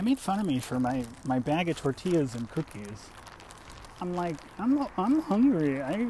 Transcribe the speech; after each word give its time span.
They 0.00 0.06
made 0.06 0.18
fun 0.18 0.40
of 0.40 0.46
me 0.46 0.60
for 0.60 0.80
my, 0.80 1.04
my 1.26 1.38
bag 1.38 1.68
of 1.68 1.76
tortillas 1.76 2.34
and 2.34 2.48
cookies. 2.50 3.10
I'm 4.00 4.16
like, 4.16 4.36
I'm 4.58 4.86
I'm 4.96 5.20
hungry. 5.20 5.82
I 5.82 6.08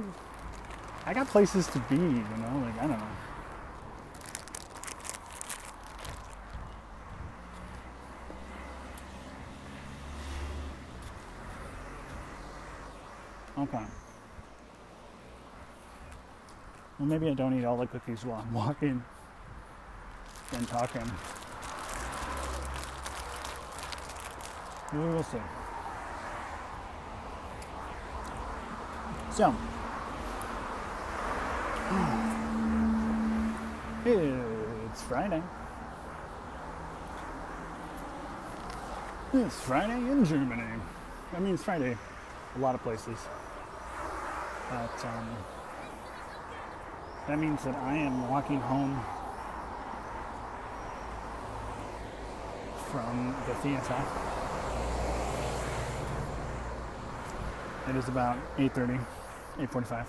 I 1.06 1.12
got 1.12 1.26
places 1.26 1.66
to 1.66 1.80
be, 1.90 1.96
you 1.96 2.00
know, 2.00 2.62
like 2.62 2.80
I 2.80 2.86
don't 2.86 3.00
know. 3.00 3.08
Okay. 13.58 13.84
Well, 17.00 17.08
maybe 17.08 17.28
I 17.28 17.34
don't 17.34 17.58
eat 17.58 17.64
all 17.64 17.76
the 17.76 17.88
cookies 17.88 18.24
while 18.24 18.38
I'm 18.46 18.54
walking 18.54 19.02
and 20.52 20.68
talking. 20.68 21.10
We 24.92 24.98
will 24.98 25.22
see. 25.22 25.38
So, 29.30 29.54
it's 34.04 35.02
Friday. 35.02 35.42
It's 39.32 39.60
Friday 39.60 39.94
in 39.94 40.24
Germany. 40.24 40.80
I 41.36 41.38
mean, 41.38 41.54
it's 41.54 41.62
Friday 41.62 41.96
a 42.56 42.58
lot 42.58 42.74
of 42.74 42.82
places. 42.82 43.16
But 44.70 45.04
um, 45.04 45.36
that 47.28 47.38
means 47.38 47.62
that 47.62 47.76
I 47.76 47.96
am 47.96 48.28
walking 48.28 48.58
home 48.58 49.00
from 52.90 53.36
the 53.46 53.54
theater. 53.56 54.39
It 57.90 57.96
is 57.96 58.06
about 58.06 58.38
8.30, 58.56 59.04
8.45. 59.58 60.06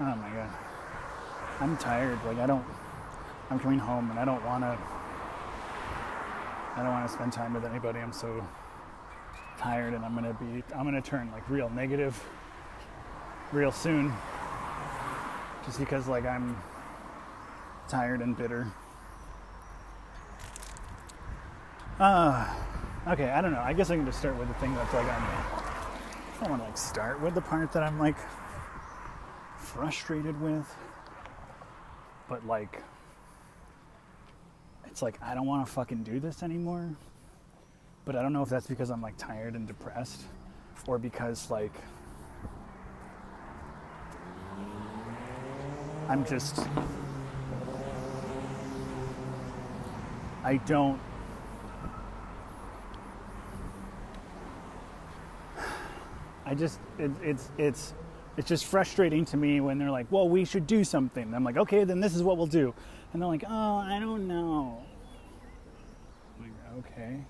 Oh 0.00 0.04
my 0.04 0.28
god. 0.28 0.50
I'm 1.60 1.78
tired. 1.78 2.18
Like 2.26 2.36
I 2.36 2.46
don't, 2.46 2.62
I'm 3.48 3.58
coming 3.58 3.78
home 3.78 4.10
and 4.10 4.20
I 4.20 4.26
don't 4.26 4.44
want 4.44 4.62
to, 4.64 4.78
I 6.76 6.82
don't 6.82 6.92
want 6.92 7.08
to 7.08 7.12
spend 7.14 7.32
time 7.32 7.54
with 7.54 7.64
anybody. 7.64 8.00
I'm 8.00 8.12
so 8.12 8.46
tired 9.58 9.94
and 9.94 10.04
I'm 10.04 10.12
going 10.12 10.26
to 10.26 10.34
be, 10.34 10.62
I'm 10.76 10.82
going 10.82 10.94
to 10.94 11.00
turn 11.00 11.30
like 11.32 11.48
real 11.48 11.70
negative 11.70 12.22
real 13.50 13.72
soon. 13.72 14.12
Just 15.64 15.78
because 15.78 16.06
like 16.06 16.26
I'm 16.26 16.54
tired 17.88 18.20
and 18.20 18.36
bitter. 18.36 18.70
Uh, 21.98 22.54
okay, 23.08 23.30
I 23.30 23.40
don't 23.40 23.52
know. 23.52 23.62
I 23.62 23.72
guess 23.72 23.90
I 23.90 23.96
can 23.96 24.04
just 24.04 24.18
start 24.18 24.36
with 24.36 24.48
the 24.48 24.54
thing 24.54 24.74
that's 24.74 24.92
like 24.92 25.06
I'm, 25.06 25.57
I 26.38 26.42
don't 26.42 26.50
want 26.50 26.62
to 26.62 26.66
like 26.68 26.78
start 26.78 27.20
with 27.20 27.34
the 27.34 27.40
part 27.40 27.72
that 27.72 27.82
I'm 27.82 27.98
like 27.98 28.16
frustrated 29.58 30.40
with. 30.40 30.72
But 32.28 32.46
like, 32.46 32.82
it's 34.86 35.02
like 35.02 35.20
I 35.20 35.34
don't 35.34 35.46
want 35.46 35.66
to 35.66 35.72
fucking 35.72 36.04
do 36.04 36.20
this 36.20 36.44
anymore. 36.44 36.90
But 38.04 38.14
I 38.14 38.22
don't 38.22 38.32
know 38.32 38.42
if 38.42 38.48
that's 38.48 38.68
because 38.68 38.90
I'm 38.90 39.02
like 39.02 39.16
tired 39.16 39.54
and 39.54 39.66
depressed 39.66 40.22
or 40.86 40.96
because 40.96 41.50
like 41.50 41.72
I'm 46.08 46.24
just 46.24 46.60
I 50.44 50.56
don't 50.66 51.00
I 56.48 56.54
just 56.54 56.80
it, 56.98 57.10
it's 57.22 57.50
it's 57.58 57.92
it's 58.38 58.48
just 58.48 58.64
frustrating 58.64 59.26
to 59.26 59.36
me 59.36 59.60
when 59.60 59.76
they're 59.76 59.90
like, 59.90 60.06
"Well, 60.10 60.30
we 60.30 60.46
should 60.46 60.66
do 60.66 60.82
something." 60.82 61.34
I'm 61.34 61.44
like, 61.44 61.58
"Okay, 61.58 61.84
then 61.84 62.00
this 62.00 62.14
is 62.14 62.22
what 62.22 62.38
we'll 62.38 62.46
do," 62.46 62.72
and 63.12 63.20
they're 63.20 63.28
like, 63.28 63.44
"Oh, 63.46 63.76
I 63.76 64.00
don't 64.00 64.26
know." 64.26 64.80
I'm 66.38 66.44
like, 66.44 66.86
okay. 66.86 67.24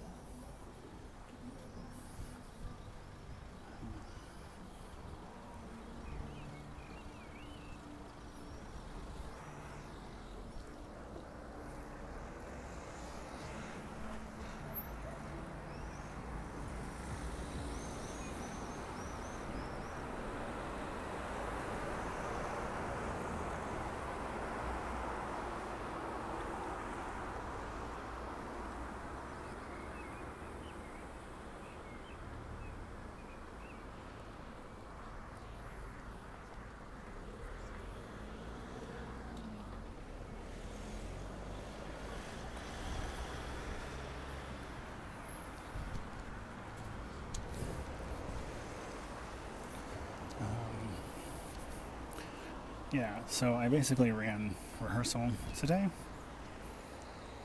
Yeah, 52.91 53.19
so 53.27 53.53
I 53.53 53.69
basically 53.69 54.13
ran 54.13 54.55
rehearsal 54.81 55.31
today. 55.55 55.89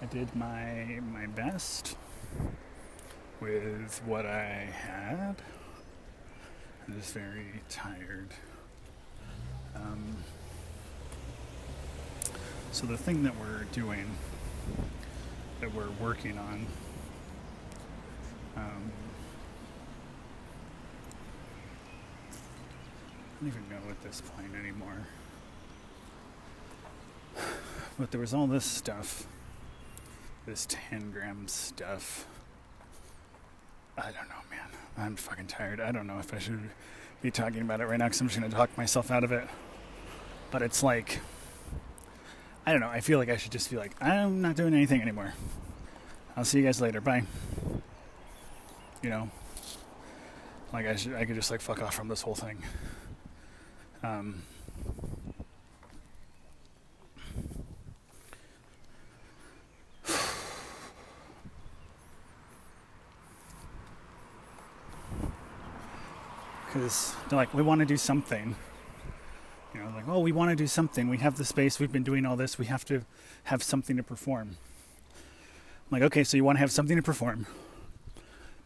I 0.02 0.06
did 0.06 0.34
my 0.38 1.02
my 1.12 1.26
best 1.28 1.98
with 3.42 4.02
what 4.06 4.26
I 4.26 4.70
had. 4.72 5.36
I'm 6.88 6.94
just 6.94 7.14
very 7.14 7.62
tired. 7.68 8.30
Um, 9.76 10.16
so 12.72 12.86
the 12.88 12.98
thing 12.98 13.24
that 13.24 13.38
we're 13.38 13.66
doing, 13.74 14.16
that 15.60 15.74
we're 15.74 15.92
working 16.02 16.38
on, 16.38 16.66
um, 18.56 18.92
I 22.32 23.42
don't 23.42 23.50
even 23.50 23.70
know 23.70 23.90
at 23.90 24.02
this 24.04 24.22
point 24.22 24.56
anymore. 24.56 25.06
But 28.00 28.12
there 28.12 28.20
was 28.20 28.34
all 28.34 28.48
this 28.48 28.66
stuff, 28.66 29.28
this 30.46 30.66
10 30.70 31.12
gram 31.12 31.48
stuff. 31.48 32.26
I 33.98 34.12
don't 34.12 34.28
know, 34.30 34.42
man. 34.50 34.70
I'm 34.98 35.16
fucking 35.16 35.48
tired. 35.48 35.80
I 35.80 35.92
don't 35.92 36.08
know 36.08 36.20
if 36.20 36.34
I 36.34 36.40
should 36.40 36.70
be 37.22 37.30
talking 37.30 37.62
about 37.62 37.82
it 37.82 37.86
right 37.86 38.00
now 38.00 38.06
because 38.06 38.22
I'm 38.22 38.28
just 38.28 38.40
going 38.40 38.50
to 38.50 38.56
talk 38.56 38.76
myself 38.78 39.12
out 39.12 39.24
of 39.24 39.32
it. 39.32 39.48
But 40.50 40.62
it's 40.62 40.82
like, 40.82 41.20
I 42.66 42.72
don't 42.72 42.82
know. 42.82 42.90
I 42.90 43.02
feel 43.02 43.20
like 43.20 43.30
I 43.30 43.38
should 43.38 43.52
just 43.52 43.70
be 43.70 43.78
like, 43.78 43.92
I'm 44.02 44.42
not 44.42 44.56
doing 44.56 44.74
anything 44.74 45.02
anymore. 45.02 45.34
I'll 46.36 46.46
see 46.46 46.60
you 46.60 46.66
guys 46.66 46.82
later. 46.82 47.00
Bye. 47.00 47.24
You 49.04 49.10
know, 49.10 49.30
like 50.72 50.88
I 50.88 50.96
should, 50.96 51.14
I 51.14 51.26
could 51.26 51.36
just 51.36 51.52
like 51.52 51.62
fuck 51.62 51.82
off 51.84 51.94
from 51.94 52.08
this 52.08 52.22
whole 52.22 52.36
thing. 52.36 52.64
Um, 54.02 54.44
they're 67.30 67.38
like, 67.38 67.54
we 67.54 67.62
want 67.62 67.80
to 67.80 67.86
do 67.86 67.98
something. 67.98 68.56
You 69.74 69.82
know, 69.82 69.90
like, 69.96 70.08
oh, 70.08 70.20
we 70.20 70.32
want 70.32 70.52
to 70.52 70.56
do 70.56 70.68
something. 70.68 71.10
We 71.10 71.18
have 71.18 71.38
the 71.38 71.46
space. 71.46 71.80
We've 71.80 71.92
been 71.92 72.04
doing 72.04 72.26
all 72.26 72.36
this. 72.36 72.60
We 72.60 72.66
have 72.68 72.86
to 72.86 73.06
have 73.46 73.64
something 73.64 73.98
to 73.98 74.04
perform. 74.04 74.58
I'm 75.92 76.00
like, 76.00 76.04
okay, 76.04 76.24
so 76.24 76.38
you 76.38 76.44
want 76.44 76.58
to 76.58 76.62
have 76.62 76.72
something 76.72 76.96
to 76.96 77.04
perform, 77.04 77.46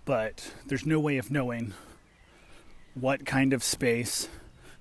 but 0.06 0.52
there's 0.66 0.86
no 0.86 1.00
way 1.00 1.18
of 1.18 1.32
knowing 1.32 1.74
what 2.94 3.26
kind 3.26 3.54
of 3.54 3.64
space, 3.64 4.28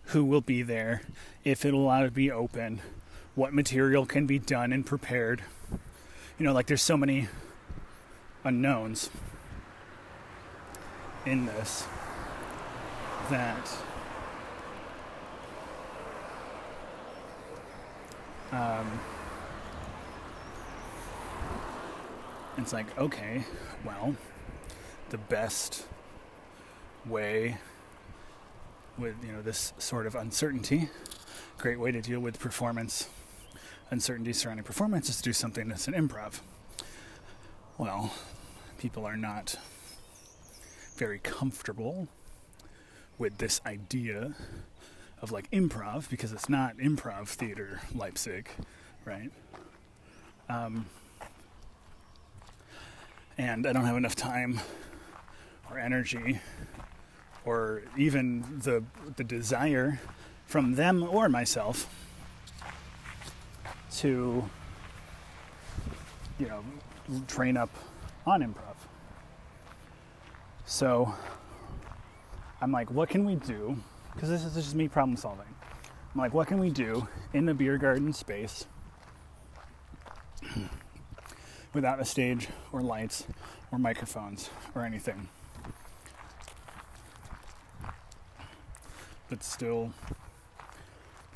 who 0.07 0.25
will 0.25 0.41
be 0.41 0.63
there, 0.63 1.03
if 1.45 1.65
it'll 1.65 1.85
allow 1.85 2.03
to 2.03 2.11
be 2.11 2.31
open, 2.31 2.81
what 3.35 3.53
material 3.53 4.07
can 4.07 4.27
be 4.27 4.39
done 4.39 4.73
and 4.73 4.87
prepared. 4.87 5.43
You 6.39 6.47
know, 6.47 6.53
like 6.53 6.67
there's 6.67 6.83
so 6.83 6.97
many 6.97 7.29
unknowns 8.45 9.11
in 11.25 11.47
this 11.47 11.87
that. 13.31 13.69
Um, 18.53 19.01
it's 22.59 22.73
like 22.73 22.99
okay 22.99 23.45
well 23.85 24.17
the 25.11 25.19
best 25.19 25.87
way 27.05 27.59
with 28.99 29.15
you 29.25 29.33
know 29.33 29.43
this 29.43 29.73
sort 29.79 30.07
of 30.07 30.15
uncertainty 30.15 30.89
great 31.59 31.79
way 31.79 31.93
to 31.93 32.01
deal 32.01 32.21
with 32.21 32.39
performance 32.39 33.09
uncertainty 33.91 34.33
surrounding 34.33 34.65
performance 34.65 35.09
is 35.09 35.19
to 35.19 35.23
do 35.23 35.33
something 35.33 35.69
that's 35.69 35.87
an 35.87 35.95
improv. 35.95 36.41
Well 37.79 38.13
people 38.79 39.05
are 39.05 39.17
not 39.17 39.57
very 40.97 41.19
comfortable 41.19 42.09
with 43.19 43.39
this 43.39 43.61
idea 43.67 44.35
of 45.23 45.33
like 45.33 45.51
improv 45.51 46.09
because 46.11 46.33
it's 46.33 46.49
not 46.49 46.77
improv 46.77 47.29
theater 47.29 47.81
Leipzig, 47.95 48.49
right? 49.05 49.31
Um, 50.49 50.87
and 53.39 53.67
I 53.67 53.73
don't 53.73 53.85
have 53.85 53.97
enough 53.97 54.15
time 54.15 54.61
or 55.71 55.79
energy 55.79 56.41
or 57.45 57.83
even 57.97 58.45
the 58.61 58.85
the 59.17 59.25
desire 59.25 60.01
from 60.47 60.75
them 60.75 61.03
or 61.03 61.29
myself 61.29 61.89
to 63.97 64.45
you 66.39 66.47
know 66.47 66.63
train 67.27 67.57
up 67.57 67.71
on 68.27 68.43
improv. 68.43 68.77
So 70.67 71.15
I'm 72.61 72.73
like, 72.73 72.91
what 72.91 73.09
can 73.09 73.25
we 73.25 73.35
do? 73.35 73.77
Because 74.15 74.31
this 74.31 74.45
is 74.45 74.55
just 74.55 74.75
me 74.75 74.89
problem 74.89 75.17
solving. 75.17 75.47
I'm 76.15 76.21
like, 76.21 76.33
what 76.33 76.49
can 76.49 76.59
we 76.59 76.71
do 76.71 77.07
in 77.35 77.45
the 77.45 77.53
beer 77.53 77.77
garden 77.77 78.13
space 78.13 78.67
without 81.75 82.01
a 82.01 82.05
stage 82.05 82.49
or 82.73 82.81
lights 82.81 83.27
or 83.71 83.79
microphones 83.79 84.49
or 84.75 84.85
anything? 84.85 85.29
But 89.29 89.43
still 89.43 89.93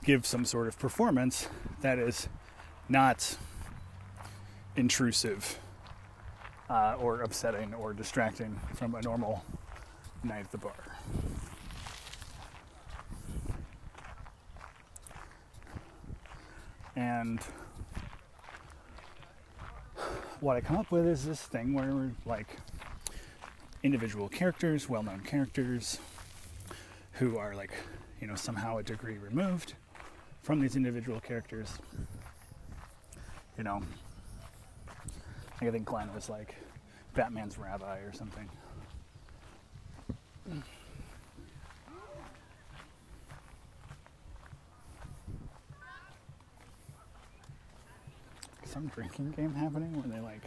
give 0.05 0.25
some 0.25 0.47
sort 0.47 0.69
of 0.69 0.79
performance 0.79 1.49
that 1.83 1.99
is 1.99 2.29
not 2.89 3.37
intrusive 4.77 5.59
uh, 6.71 6.95
or 6.99 7.21
upsetting 7.21 7.75
or 7.75 7.93
distracting 7.93 8.59
from 8.75 8.95
a 8.95 9.03
normal 9.03 9.45
night 10.25 10.41
at 10.41 10.53
the 10.53 10.59
bar. 10.59 10.90
And 16.97 17.41
what 20.41 20.57
I 20.57 20.61
come 20.61 20.77
up 20.77 20.91
with 20.91 21.07
is 21.07 21.25
this 21.25 21.41
thing 21.41 21.75
where 21.75 21.95
we're 21.95 22.11
like 22.27 22.59
individual 23.83 24.29
characters, 24.29 24.89
well 24.89 25.03
known 25.03 25.21
characters, 25.21 25.99
who 27.13 27.37
are 27.39 27.55
like, 27.55 27.73
you 28.21 28.27
know, 28.27 28.35
somehow 28.35 28.79
a 28.79 28.83
degree 28.83 29.19
removed 29.19 29.75
from 30.43 30.61
these 30.61 30.77
individual 30.77 31.21
characters. 31.21 31.79
You 33.57 33.65
know, 33.65 33.83
like 35.61 35.69
I 35.69 35.71
think 35.71 35.85
Glenn 35.85 36.13
was 36.15 36.29
like 36.29 36.55
Batman's 37.15 37.59
rabbi 37.59 37.99
or 37.99 38.13
something. 38.13 38.49
Some 48.71 48.87
drinking 48.95 49.33
game 49.33 49.53
happening 49.53 49.93
where 49.95 50.07
they 50.07 50.25
like 50.25 50.45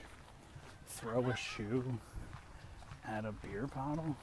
throw 0.87 1.29
a 1.29 1.35
shoe 1.35 1.83
at 3.05 3.25
a 3.25 3.33
beer 3.33 3.67
bottle, 3.75 4.15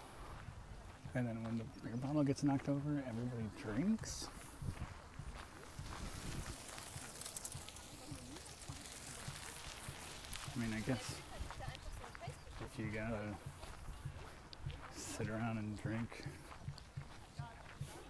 and 1.14 1.29
then 1.29 1.44
when 1.44 1.58
the 1.58 1.64
beer 1.85 1.97
bottle 1.97 2.25
gets 2.25 2.43
knocked 2.43 2.70
over, 2.70 3.05
everybody 3.06 3.44
drinks. 3.62 4.29
I 10.56 10.58
mean, 10.58 10.73
I 10.75 10.81
guess 10.81 11.14
if 12.25 12.79
you 12.79 12.87
gotta 12.87 13.20
sit 14.97 15.29
around 15.29 15.58
and 15.58 15.82
drink. 15.82 16.23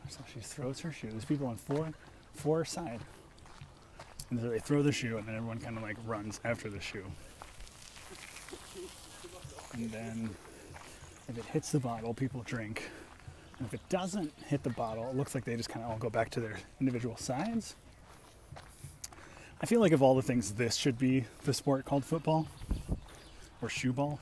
So 0.09 0.21
she 0.33 0.39
throws 0.39 0.79
her 0.81 0.93
shoe. 0.93 1.11
There's 1.11 1.25
people 1.25 1.49
on 1.49 1.57
four, 1.57 1.89
four 2.33 2.65
side. 2.65 3.01
And 4.31 4.41
so 4.41 4.49
they 4.49 4.61
throw 4.61 4.83
the 4.83 4.93
shoe, 4.93 5.19
and 5.19 5.27
then 5.27 5.35
everyone 5.35 5.59
kind 5.59 5.77
of 5.77 5.83
like 5.83 5.97
runs 6.07 6.41
after 6.45 6.71
the 6.71 6.81
shoe. 6.81 7.05
And 9.73 9.91
then 9.91 10.31
if 11.29 11.39
it 11.39 11.45
hits 11.47 11.71
the 11.71 11.81
bottle, 11.81 12.15
people 12.15 12.43
drink. 12.45 12.91
And 13.59 13.67
if 13.67 13.75
it 13.75 13.81
doesn't 13.89 14.33
hit 14.47 14.63
the 14.63 14.71
bottle, 14.71 15.09
it 15.11 15.17
looks 15.17 15.35
like 15.35 15.45
they 15.45 15.57
just 15.57 15.69
kind 15.69 15.85
of 15.85 15.91
all 15.91 15.99
go 15.99 16.11
back 16.11 16.31
to 16.31 16.41
their 16.41 16.59
individual 16.81 17.17
sides. 17.17 17.77
I 19.61 19.67
feel 19.67 19.81
like 19.81 19.93
of 19.93 20.03
all 20.03 20.15
the 20.15 20.23
things, 20.23 20.53
this 20.53 20.77
should 20.77 20.99
be 20.99 21.27
the 21.45 21.53
sport 21.53 21.85
called 21.85 22.05
football 22.05 22.49
or 23.61 23.69
shoe 23.69 23.93
ball. 23.93 24.19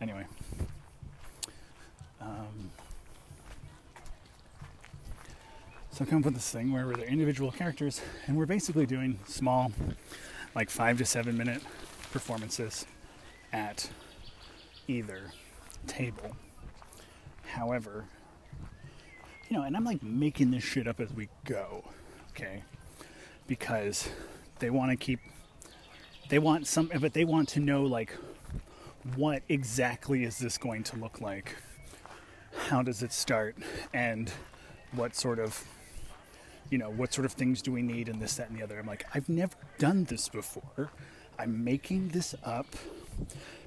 Anyway. 0.00 0.24
Um, 2.20 2.70
so 6.00 6.06
I 6.06 6.08
come 6.08 6.20
up 6.20 6.24
with 6.24 6.34
this 6.34 6.50
thing 6.50 6.72
where 6.72 6.86
we're 6.86 6.96
the 6.96 7.06
individual 7.06 7.52
characters 7.52 8.00
and 8.26 8.34
we're 8.34 8.46
basically 8.46 8.86
doing 8.86 9.18
small, 9.26 9.70
like 10.54 10.70
five 10.70 10.96
to 10.96 11.04
seven 11.04 11.36
minute 11.36 11.62
performances 12.10 12.86
at 13.52 13.90
either 14.88 15.32
table. 15.86 16.34
However, 17.44 18.06
you 19.50 19.58
know, 19.58 19.64
and 19.64 19.76
I'm 19.76 19.84
like 19.84 20.02
making 20.02 20.52
this 20.52 20.64
shit 20.64 20.88
up 20.88 21.00
as 21.00 21.12
we 21.12 21.28
go, 21.44 21.84
okay? 22.30 22.62
Because 23.46 24.08
they 24.58 24.70
want 24.70 24.92
to 24.92 24.96
keep, 24.96 25.20
they 26.30 26.38
want 26.38 26.66
some, 26.66 26.90
but 26.98 27.12
they 27.12 27.26
want 27.26 27.46
to 27.50 27.60
know 27.60 27.82
like 27.82 28.16
what 29.16 29.42
exactly 29.50 30.24
is 30.24 30.38
this 30.38 30.56
going 30.56 30.82
to 30.84 30.96
look 30.96 31.20
like? 31.20 31.56
How 32.68 32.82
does 32.82 33.02
it 33.02 33.12
start? 33.12 33.56
And 33.92 34.32
what 34.92 35.14
sort 35.14 35.38
of, 35.38 35.62
you 36.70 36.78
know, 36.78 36.90
what 36.90 37.12
sort 37.12 37.24
of 37.24 37.32
things 37.32 37.60
do 37.62 37.72
we 37.72 37.82
need 37.82 38.08
and 38.08 38.20
this, 38.20 38.36
that, 38.36 38.48
and 38.48 38.58
the 38.58 38.62
other? 38.62 38.78
I'm 38.78 38.86
like, 38.86 39.04
I've 39.14 39.28
never 39.28 39.54
done 39.78 40.04
this 40.04 40.28
before. 40.28 40.90
I'm 41.38 41.64
making 41.64 42.08
this 42.08 42.34
up 42.44 42.66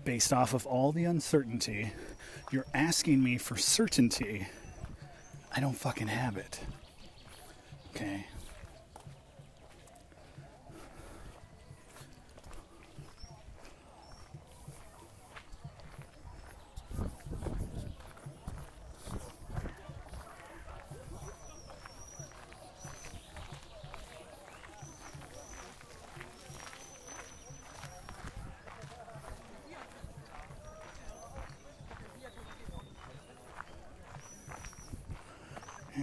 based 0.05 0.31
off 0.33 0.53
of 0.53 0.65
all 0.65 0.91
the 0.91 1.05
uncertainty. 1.05 1.91
You're 2.51 2.65
asking 2.73 3.23
me 3.23 3.37
for 3.37 3.57
certainty. 3.57 4.47
I 5.55 5.59
don't 5.59 5.73
fucking 5.75 6.07
have 6.07 6.37
it. 6.37 6.59
Okay. 7.95 8.25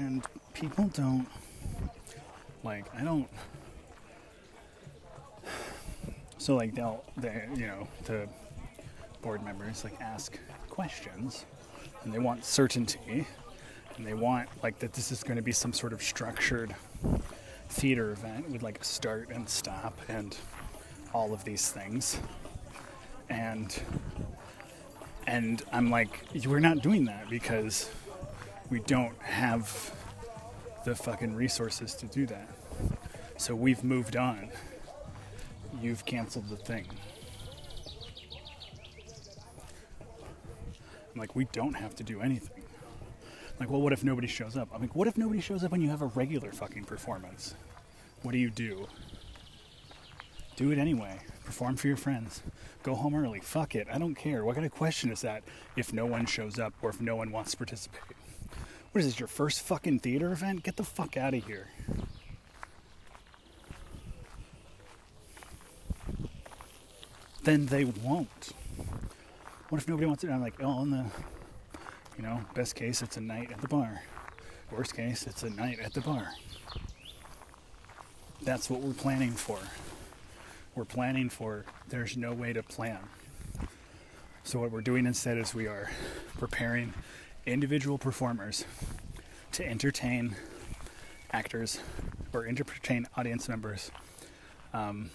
And 0.00 0.24
people 0.54 0.90
don't 0.94 1.26
like 2.64 2.84
I 2.94 3.04
don't 3.04 3.28
so 6.38 6.56
like 6.56 6.74
they'll 6.74 7.04
they 7.16 7.48
you 7.54 7.66
know 7.66 7.88
the 8.04 8.28
board 9.22 9.44
members 9.44 9.84
like 9.84 10.00
ask 10.00 10.38
questions 10.68 11.44
and 12.02 12.12
they 12.12 12.18
want 12.18 12.44
certainty 12.44 13.26
and 13.96 14.06
they 14.06 14.14
want 14.14 14.48
like 14.62 14.78
that 14.78 14.94
this 14.94 15.12
is 15.12 15.22
going 15.22 15.36
to 15.36 15.42
be 15.42 15.52
some 15.52 15.72
sort 15.72 15.92
of 15.92 16.02
structured 16.02 16.74
theater 17.68 18.10
event 18.10 18.50
with 18.50 18.62
like 18.62 18.80
a 18.80 18.84
start 18.84 19.28
and 19.30 19.48
stop 19.48 19.98
and 20.08 20.36
all 21.14 21.32
of 21.32 21.44
these 21.44 21.70
things. 21.70 22.18
And 23.28 23.78
and 25.26 25.62
I'm 25.72 25.90
like 25.90 26.24
we're 26.46 26.60
not 26.60 26.82
doing 26.82 27.04
that 27.04 27.28
because 27.28 27.90
we 28.70 28.80
don't 28.80 29.20
have 29.20 29.92
the 30.84 30.94
fucking 30.94 31.34
resources 31.34 31.94
to 31.96 32.06
do 32.06 32.24
that. 32.26 32.48
So 33.36 33.54
we've 33.54 33.82
moved 33.82 34.16
on. 34.16 34.50
You've 35.80 36.04
canceled 36.04 36.48
the 36.48 36.56
thing. 36.56 36.86
I'm 40.00 41.18
like, 41.20 41.34
we 41.34 41.46
don't 41.46 41.74
have 41.74 41.96
to 41.96 42.04
do 42.04 42.20
anything. 42.20 42.62
Like, 43.58 43.70
well, 43.70 43.82
what 43.82 43.92
if 43.92 44.04
nobody 44.04 44.28
shows 44.28 44.56
up? 44.56 44.68
I'm 44.72 44.80
like, 44.80 44.94
what 44.94 45.08
if 45.08 45.18
nobody 45.18 45.40
shows 45.40 45.64
up 45.64 45.72
when 45.72 45.82
you 45.82 45.90
have 45.90 46.02
a 46.02 46.06
regular 46.06 46.52
fucking 46.52 46.84
performance? 46.84 47.54
What 48.22 48.32
do 48.32 48.38
you 48.38 48.50
do? 48.50 48.86
Do 50.56 50.70
it 50.70 50.78
anyway. 50.78 51.18
Perform 51.44 51.76
for 51.76 51.88
your 51.88 51.96
friends. 51.96 52.42
Go 52.82 52.94
home 52.94 53.14
early. 53.14 53.40
Fuck 53.40 53.74
it. 53.74 53.88
I 53.92 53.98
don't 53.98 54.14
care. 54.14 54.44
What 54.44 54.54
kind 54.54 54.66
of 54.66 54.72
question 54.72 55.10
is 55.10 55.22
that 55.22 55.42
if 55.76 55.92
no 55.92 56.06
one 56.06 56.26
shows 56.26 56.58
up 56.58 56.72
or 56.80 56.90
if 56.90 57.00
no 57.00 57.16
one 57.16 57.32
wants 57.32 57.50
to 57.52 57.56
participate? 57.56 58.00
What 58.92 59.00
is 59.00 59.06
this, 59.06 59.20
your 59.20 59.28
first 59.28 59.60
fucking 59.62 60.00
theater 60.00 60.32
event? 60.32 60.64
Get 60.64 60.76
the 60.76 60.84
fuck 60.84 61.16
out 61.16 61.32
of 61.32 61.44
here. 61.46 61.68
Then 67.44 67.66
they 67.66 67.84
won't. 67.84 68.52
What 69.68 69.80
if 69.80 69.88
nobody 69.88 70.06
wants 70.06 70.24
it? 70.24 70.30
I'm 70.30 70.40
like, 70.40 70.60
oh, 70.60 70.82
in 70.82 70.90
the, 70.90 71.04
you 72.16 72.24
know, 72.24 72.40
best 72.54 72.74
case, 72.74 73.00
it's 73.00 73.16
a 73.16 73.20
night 73.20 73.52
at 73.52 73.60
the 73.60 73.68
bar. 73.68 74.02
Worst 74.72 74.94
case, 74.94 75.26
it's 75.26 75.44
a 75.44 75.50
night 75.50 75.78
at 75.78 75.94
the 75.94 76.00
bar. 76.00 76.28
That's 78.42 78.68
what 78.68 78.80
we're 78.80 78.92
planning 78.92 79.32
for. 79.32 79.58
We're 80.74 80.84
planning 80.84 81.28
for 81.28 81.64
there's 81.88 82.16
no 82.16 82.32
way 82.32 82.52
to 82.52 82.62
plan. 82.62 82.98
So, 84.42 84.58
what 84.58 84.70
we're 84.70 84.80
doing 84.80 85.06
instead 85.06 85.38
is 85.38 85.54
we 85.54 85.66
are 85.66 85.90
preparing 86.38 86.94
individual 87.46 87.98
performers 87.98 88.64
to 89.52 89.66
entertain 89.66 90.36
actors 91.32 91.80
or 92.32 92.46
entertain 92.46 93.06
audience 93.16 93.48
members 93.48 93.90
um, 94.72 95.10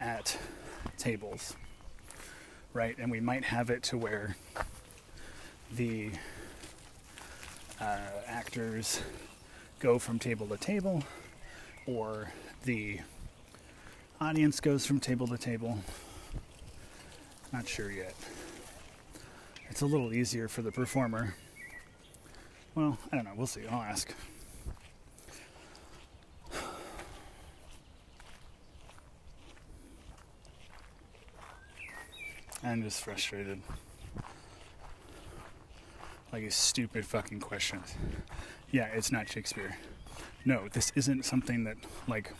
at 0.00 0.38
tables, 0.98 1.54
right? 2.72 2.96
And 2.98 3.10
we 3.10 3.20
might 3.20 3.44
have 3.44 3.70
it 3.70 3.82
to 3.84 3.98
where 3.98 4.36
the 5.72 6.10
uh, 7.80 7.98
actors 8.26 9.00
go 9.80 9.98
from 9.98 10.18
table 10.18 10.46
to 10.46 10.56
table, 10.56 11.02
or 11.86 12.32
the 12.64 13.00
audience 14.20 14.60
goes 14.60 14.86
from 14.86 15.00
table 15.00 15.26
to 15.26 15.36
table. 15.36 15.78
Not 17.52 17.68
sure 17.68 17.90
yet. 17.90 18.14
It's 19.74 19.82
a 19.82 19.86
little 19.86 20.14
easier 20.14 20.46
for 20.46 20.62
the 20.62 20.70
performer. 20.70 21.34
Well, 22.76 22.96
I 23.10 23.16
don't 23.16 23.24
know. 23.24 23.32
We'll 23.36 23.48
see. 23.48 23.66
I'll 23.68 23.82
ask. 23.82 24.14
I'm 32.62 32.84
just 32.84 33.02
frustrated. 33.02 33.60
Like 36.32 36.44
a 36.44 36.52
stupid 36.52 37.04
fucking 37.04 37.40
questions. 37.40 37.96
Yeah, 38.70 38.86
it's 38.94 39.10
not 39.10 39.28
Shakespeare. 39.28 39.76
No, 40.44 40.68
this 40.72 40.92
isn't 40.94 41.24
something 41.24 41.64
that 41.64 41.78
like 42.06 42.32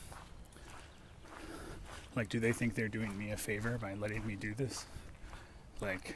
like 2.14 2.28
do 2.28 2.38
they 2.38 2.52
think 2.52 2.76
they're 2.76 2.86
doing 2.86 3.18
me 3.18 3.32
a 3.32 3.36
favor 3.36 3.76
by 3.76 3.94
letting 3.94 4.24
me 4.24 4.36
do 4.36 4.54
this? 4.54 4.86
Like 5.80 6.14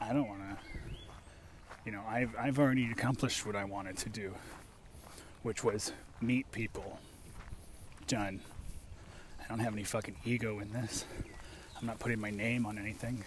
I 0.00 0.12
don't 0.12 0.28
want 0.28 0.40
to 0.40 0.56
you 1.86 1.92
know, 1.92 2.02
I've 2.08 2.34
I've 2.36 2.58
already 2.58 2.90
accomplished 2.90 3.46
what 3.46 3.54
I 3.54 3.64
wanted 3.64 3.96
to 3.98 4.08
do, 4.08 4.34
which 5.42 5.62
was 5.62 5.92
meet 6.20 6.50
people. 6.50 6.98
Done. 8.08 8.40
I 9.40 9.48
don't 9.48 9.60
have 9.60 9.72
any 9.72 9.84
fucking 9.84 10.16
ego 10.24 10.58
in 10.58 10.72
this. 10.72 11.04
I'm 11.80 11.86
not 11.86 12.00
putting 12.00 12.20
my 12.20 12.30
name 12.30 12.66
on 12.66 12.76
anything. 12.76 13.24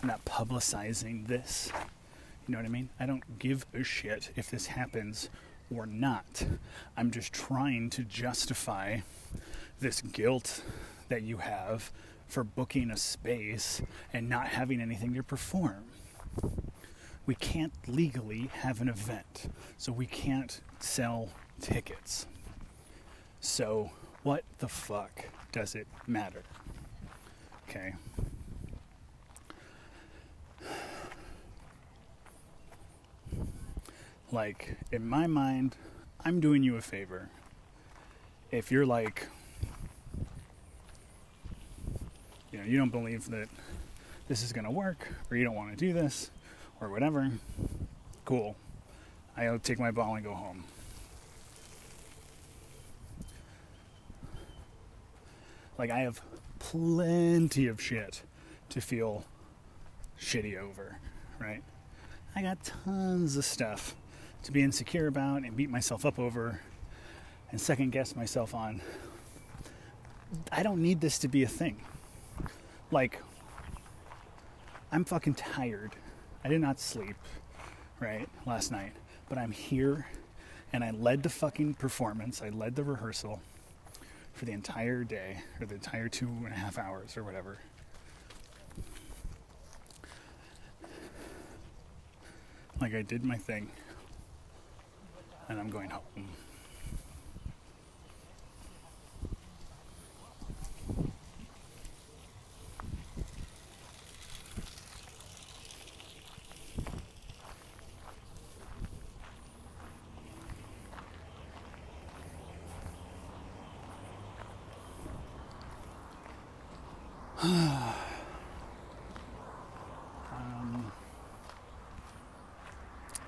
I'm 0.00 0.08
not 0.08 0.24
publicizing 0.24 1.26
this. 1.26 1.70
You 2.46 2.52
know 2.52 2.58
what 2.58 2.64
I 2.64 2.70
mean? 2.70 2.88
I 2.98 3.04
don't 3.04 3.38
give 3.38 3.66
a 3.74 3.84
shit 3.84 4.30
if 4.34 4.50
this 4.50 4.66
happens 4.66 5.28
or 5.74 5.84
not. 5.84 6.46
I'm 6.96 7.10
just 7.10 7.34
trying 7.34 7.90
to 7.90 8.02
justify 8.02 9.00
this 9.80 10.00
guilt 10.00 10.62
that 11.08 11.22
you 11.22 11.38
have 11.38 11.90
for 12.34 12.42
booking 12.42 12.90
a 12.90 12.96
space 12.96 13.80
and 14.12 14.28
not 14.28 14.48
having 14.48 14.80
anything 14.80 15.14
to 15.14 15.22
perform. 15.22 15.84
We 17.26 17.36
can't 17.36 17.72
legally 17.86 18.50
have 18.54 18.80
an 18.80 18.88
event, 18.88 19.52
so 19.78 19.92
we 19.92 20.06
can't 20.06 20.60
sell 20.80 21.28
tickets. 21.60 22.26
So, 23.38 23.92
what 24.24 24.42
the 24.58 24.66
fuck 24.66 25.26
does 25.52 25.76
it 25.76 25.86
matter? 26.08 26.42
Okay. 27.68 27.94
Like, 34.32 34.76
in 34.90 35.06
my 35.06 35.28
mind, 35.28 35.76
I'm 36.24 36.40
doing 36.40 36.64
you 36.64 36.74
a 36.76 36.80
favor. 36.80 37.28
If 38.50 38.72
you're 38.72 38.86
like, 38.86 39.28
you 42.54 42.60
know, 42.60 42.66
you 42.66 42.78
don't 42.78 42.90
believe 42.90 43.28
that 43.30 43.48
this 44.28 44.44
is 44.44 44.52
going 44.52 44.64
to 44.64 44.70
work, 44.70 45.08
or 45.28 45.36
you 45.36 45.42
don't 45.42 45.56
want 45.56 45.70
to 45.70 45.76
do 45.76 45.92
this, 45.92 46.30
or 46.80 46.88
whatever, 46.88 47.28
cool. 48.24 48.54
I'll 49.36 49.58
take 49.58 49.80
my 49.80 49.90
ball 49.90 50.14
and 50.14 50.24
go 50.24 50.34
home. 50.34 50.62
Like, 55.76 55.90
I 55.90 55.98
have 55.98 56.20
plenty 56.60 57.66
of 57.66 57.80
shit 57.80 58.22
to 58.68 58.80
feel 58.80 59.24
shitty 60.20 60.56
over, 60.56 61.00
right? 61.40 61.64
I 62.36 62.42
got 62.42 62.62
tons 62.62 63.36
of 63.36 63.44
stuff 63.44 63.96
to 64.44 64.52
be 64.52 64.62
insecure 64.62 65.08
about 65.08 65.42
and 65.42 65.56
beat 65.56 65.70
myself 65.70 66.06
up 66.06 66.20
over 66.20 66.60
and 67.50 67.60
second 67.60 67.90
guess 67.90 68.14
myself 68.14 68.54
on. 68.54 68.80
I 70.52 70.62
don't 70.62 70.80
need 70.80 71.00
this 71.00 71.18
to 71.18 71.28
be 71.28 71.42
a 71.42 71.48
thing. 71.48 71.80
Like, 72.94 73.20
I'm 74.92 75.04
fucking 75.04 75.34
tired. 75.34 75.96
I 76.44 76.48
did 76.48 76.60
not 76.60 76.78
sleep, 76.78 77.16
right, 77.98 78.28
last 78.46 78.70
night, 78.70 78.92
but 79.28 79.36
I'm 79.36 79.50
here 79.50 80.06
and 80.72 80.84
I 80.84 80.92
led 80.92 81.24
the 81.24 81.28
fucking 81.28 81.74
performance, 81.74 82.40
I 82.40 82.50
led 82.50 82.76
the 82.76 82.84
rehearsal 82.84 83.40
for 84.32 84.44
the 84.44 84.52
entire 84.52 85.02
day 85.02 85.42
or 85.60 85.66
the 85.66 85.74
entire 85.74 86.08
two 86.08 86.28
and 86.28 86.52
a 86.52 86.56
half 86.56 86.78
hours 86.78 87.16
or 87.16 87.24
whatever. 87.24 87.58
Like 92.80 92.94
I 92.94 93.02
did 93.02 93.24
my 93.24 93.38
thing 93.38 93.72
and 95.48 95.58
I'm 95.58 95.68
going 95.68 95.90
home. 95.90 96.28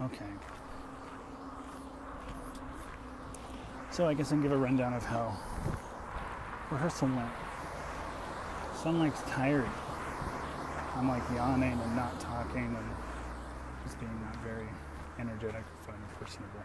Okay. 0.03 0.25
So 3.91 4.07
I 4.07 4.15
guess 4.15 4.29
I 4.29 4.31
can 4.31 4.43
give 4.43 4.53
a 4.53 4.57
rundown 4.57 4.93
of 4.95 5.05
how 5.05 5.37
rehearsal 6.71 7.09
went. 7.09 7.31
Like 8.87 9.15
tired. 9.27 9.67
I'm 10.95 11.09
like 11.09 11.23
yawning 11.35 11.73
and 11.73 11.97
not 11.97 12.21
talking 12.21 12.67
and 12.67 12.87
just 13.83 13.99
being 13.99 14.13
not 14.23 14.37
very 14.45 14.69
energetic, 15.19 15.65
fun, 15.85 15.97
personable. 16.21 16.63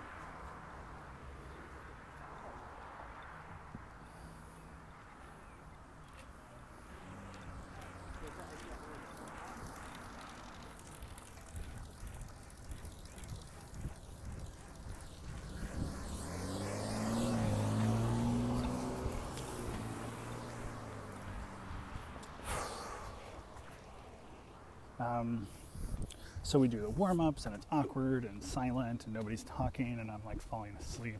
So 26.51 26.59
we 26.59 26.67
do 26.67 26.81
the 26.81 26.89
warm 26.89 27.21
ups, 27.21 27.45
and 27.45 27.55
it's 27.55 27.65
awkward 27.71 28.25
and 28.25 28.43
silent, 28.43 29.05
and 29.05 29.13
nobody's 29.13 29.45
talking, 29.45 29.99
and 30.01 30.11
I'm 30.11 30.19
like 30.25 30.41
falling 30.41 30.75
asleep. 30.81 31.19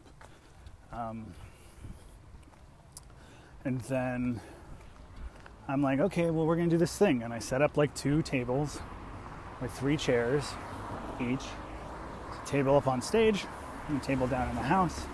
Um, 0.91 1.25
and 3.63 3.79
then 3.79 4.41
I'm 5.69 5.81
like, 5.81 6.01
okay, 6.01 6.31
well, 6.31 6.45
we're 6.45 6.57
gonna 6.57 6.67
do 6.67 6.77
this 6.77 6.97
thing. 6.97 7.23
And 7.23 7.33
I 7.33 7.39
set 7.39 7.61
up 7.61 7.77
like 7.77 7.95
two 7.95 8.21
tables 8.21 8.81
with 9.61 9.71
three 9.71 9.95
chairs 9.95 10.43
each, 11.21 11.45
table 12.45 12.75
up 12.75 12.87
on 12.87 13.01
stage, 13.01 13.45
and 13.87 14.01
a 14.01 14.03
table 14.03 14.27
down 14.27 14.49
in 14.49 14.55
the 14.55 14.61
house. 14.61 15.05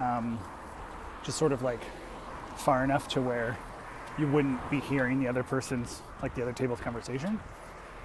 Um, 0.00 0.40
just 1.22 1.38
sort 1.38 1.52
of 1.52 1.62
like 1.62 1.84
far 2.56 2.82
enough 2.82 3.06
to 3.10 3.20
where 3.20 3.56
you 4.18 4.26
wouldn't 4.26 4.68
be 4.72 4.80
hearing 4.80 5.20
the 5.20 5.28
other 5.28 5.44
person's, 5.44 6.02
like 6.20 6.34
the 6.34 6.42
other 6.42 6.52
table's 6.52 6.80
conversation. 6.80 7.38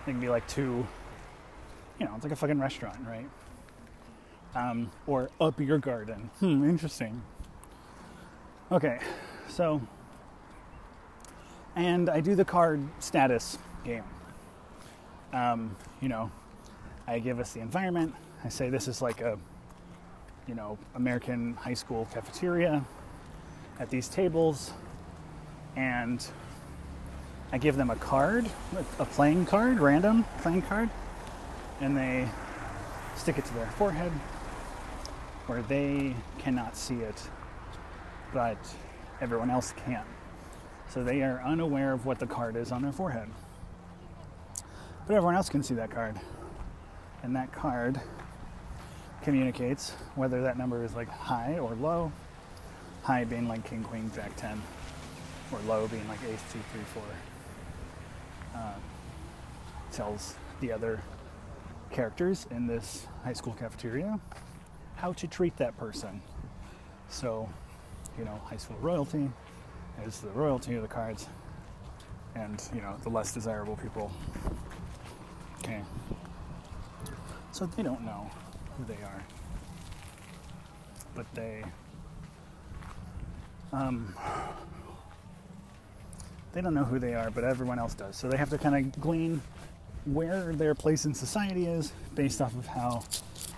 It 0.06 0.12
can 0.12 0.20
be 0.20 0.30
like 0.30 0.48
two, 0.48 0.86
you 2.00 2.06
know, 2.06 2.14
it's 2.16 2.24
like 2.24 2.34
a 2.34 2.36
fucking 2.36 2.60
restaurant, 2.60 2.98
right? 3.08 3.30
Um, 4.56 4.92
or 5.08 5.30
a 5.40 5.52
beer 5.52 5.78
garden. 5.78 6.30
Hmm, 6.40 6.68
interesting. 6.68 7.22
Okay, 8.72 9.00
so, 9.48 9.82
and 11.76 12.10
I 12.10 12.20
do 12.20 12.36
the 12.36 12.46
card 12.46 12.82
status 13.00 13.58
game. 13.84 14.04
Um, 15.34 15.76
you 16.02 16.10
know, 16.10 16.32
I 17.08 17.20
give 17.20 17.40
us 17.40 17.54
the 17.54 17.60
environment. 17.60 18.14
I 18.44 18.50
say 18.50 18.70
this 18.70 18.88
is 18.88 19.02
like 19.02 19.22
a, 19.22 19.38
you 20.48 20.56
know, 20.56 20.78
American 20.96 21.54
high 21.56 21.74
school 21.74 22.08
cafeteria 22.14 22.84
at 23.80 23.90
these 23.90 24.08
tables, 24.08 24.72
and 25.76 26.26
I 27.52 27.58
give 27.58 27.76
them 27.76 27.90
a 27.90 27.96
card, 27.96 28.50
a 29.00 29.06
playing 29.06 29.46
card, 29.46 29.80
random 29.80 30.26
playing 30.40 30.64
card, 30.64 30.90
and 31.82 31.96
they 31.96 32.28
stick 33.16 33.38
it 33.38 33.46
to 33.46 33.54
their 33.54 33.68
forehead 33.68 34.12
where 35.48 35.62
they 35.64 36.16
cannot 36.40 36.76
see 36.76 36.96
it, 36.96 37.22
but 38.34 38.58
everyone 39.22 39.50
else 39.50 39.74
can. 39.86 40.04
So 40.90 41.04
they 41.04 41.22
are 41.22 41.42
unaware 41.46 41.94
of 41.94 42.06
what 42.06 42.20
the 42.20 42.28
card 42.28 42.56
is 42.56 42.72
on 42.72 42.82
their 42.82 42.92
forehead. 42.92 43.30
But 45.08 45.16
everyone 45.16 45.36
else 45.36 45.50
can 45.50 45.62
see 45.62 45.76
that 45.76 45.92
card. 45.92 46.20
And 47.24 47.36
that 47.36 47.52
card 47.52 48.00
communicates 49.22 49.92
whether 50.16 50.42
that 50.44 50.58
number 50.58 50.84
is 50.84 50.96
like 50.96 51.10
high 51.10 51.58
or 51.60 51.76
low. 51.76 52.12
High 53.04 53.24
being 53.24 53.48
like 53.48 53.64
King, 53.70 53.84
Queen, 53.84 54.12
Jack 54.16 54.36
10, 54.36 54.60
or 55.52 55.60
low 55.68 55.88
being 55.88 56.08
like 56.08 56.20
Ace, 56.24 56.42
2, 56.52 56.60
3, 56.74 56.82
4. 56.84 57.04
Uh, 58.56 58.74
tells 59.92 60.36
the 60.60 60.72
other 60.72 61.02
characters 61.96 62.46
in 62.52 62.68
this 62.68 63.08
high 63.24 63.32
school 63.32 63.54
cafeteria 63.54 64.20
how 64.98 65.14
to 65.14 65.28
treat 65.28 65.56
that 65.56 65.78
person. 65.78 66.22
So, 67.08 67.48
you 68.20 68.26
know, 68.26 68.40
high 68.44 68.58
school 68.58 68.76
royalty 68.82 69.30
is 70.06 70.20
the 70.20 70.30
royalty 70.32 70.76
of 70.76 70.82
the 70.82 70.90
cards, 70.90 71.28
and 72.36 72.62
you 72.74 72.82
know, 72.82 72.98
the 73.04 73.10
less 73.10 73.34
desirable 73.34 73.78
people. 73.78 74.12
Okay. 75.60 75.82
So 77.54 77.66
they 77.66 77.84
don't 77.84 78.02
know 78.02 78.30
who 78.78 78.84
they 78.84 79.02
are, 79.02 79.24
but 81.16 81.26
they. 81.34 81.64
Um, 83.72 84.14
they 86.52 86.62
don't 86.62 86.74
know 86.74 86.84
who 86.86 87.00
they 87.00 87.14
are, 87.14 87.30
but 87.32 87.44
everyone 87.44 87.80
else 87.80 87.94
does. 87.94 88.16
So 88.16 88.30
they 88.30 88.38
have 88.38 88.50
to 88.50 88.58
kind 88.58 88.76
of 88.76 89.02
glean 89.02 89.42
where 90.06 90.54
their 90.54 90.76
place 90.76 91.06
in 91.06 91.14
society 91.14 91.66
is 91.66 91.92
based 92.14 92.42
off 92.42 92.56
of 92.56 92.66
how 92.68 93.04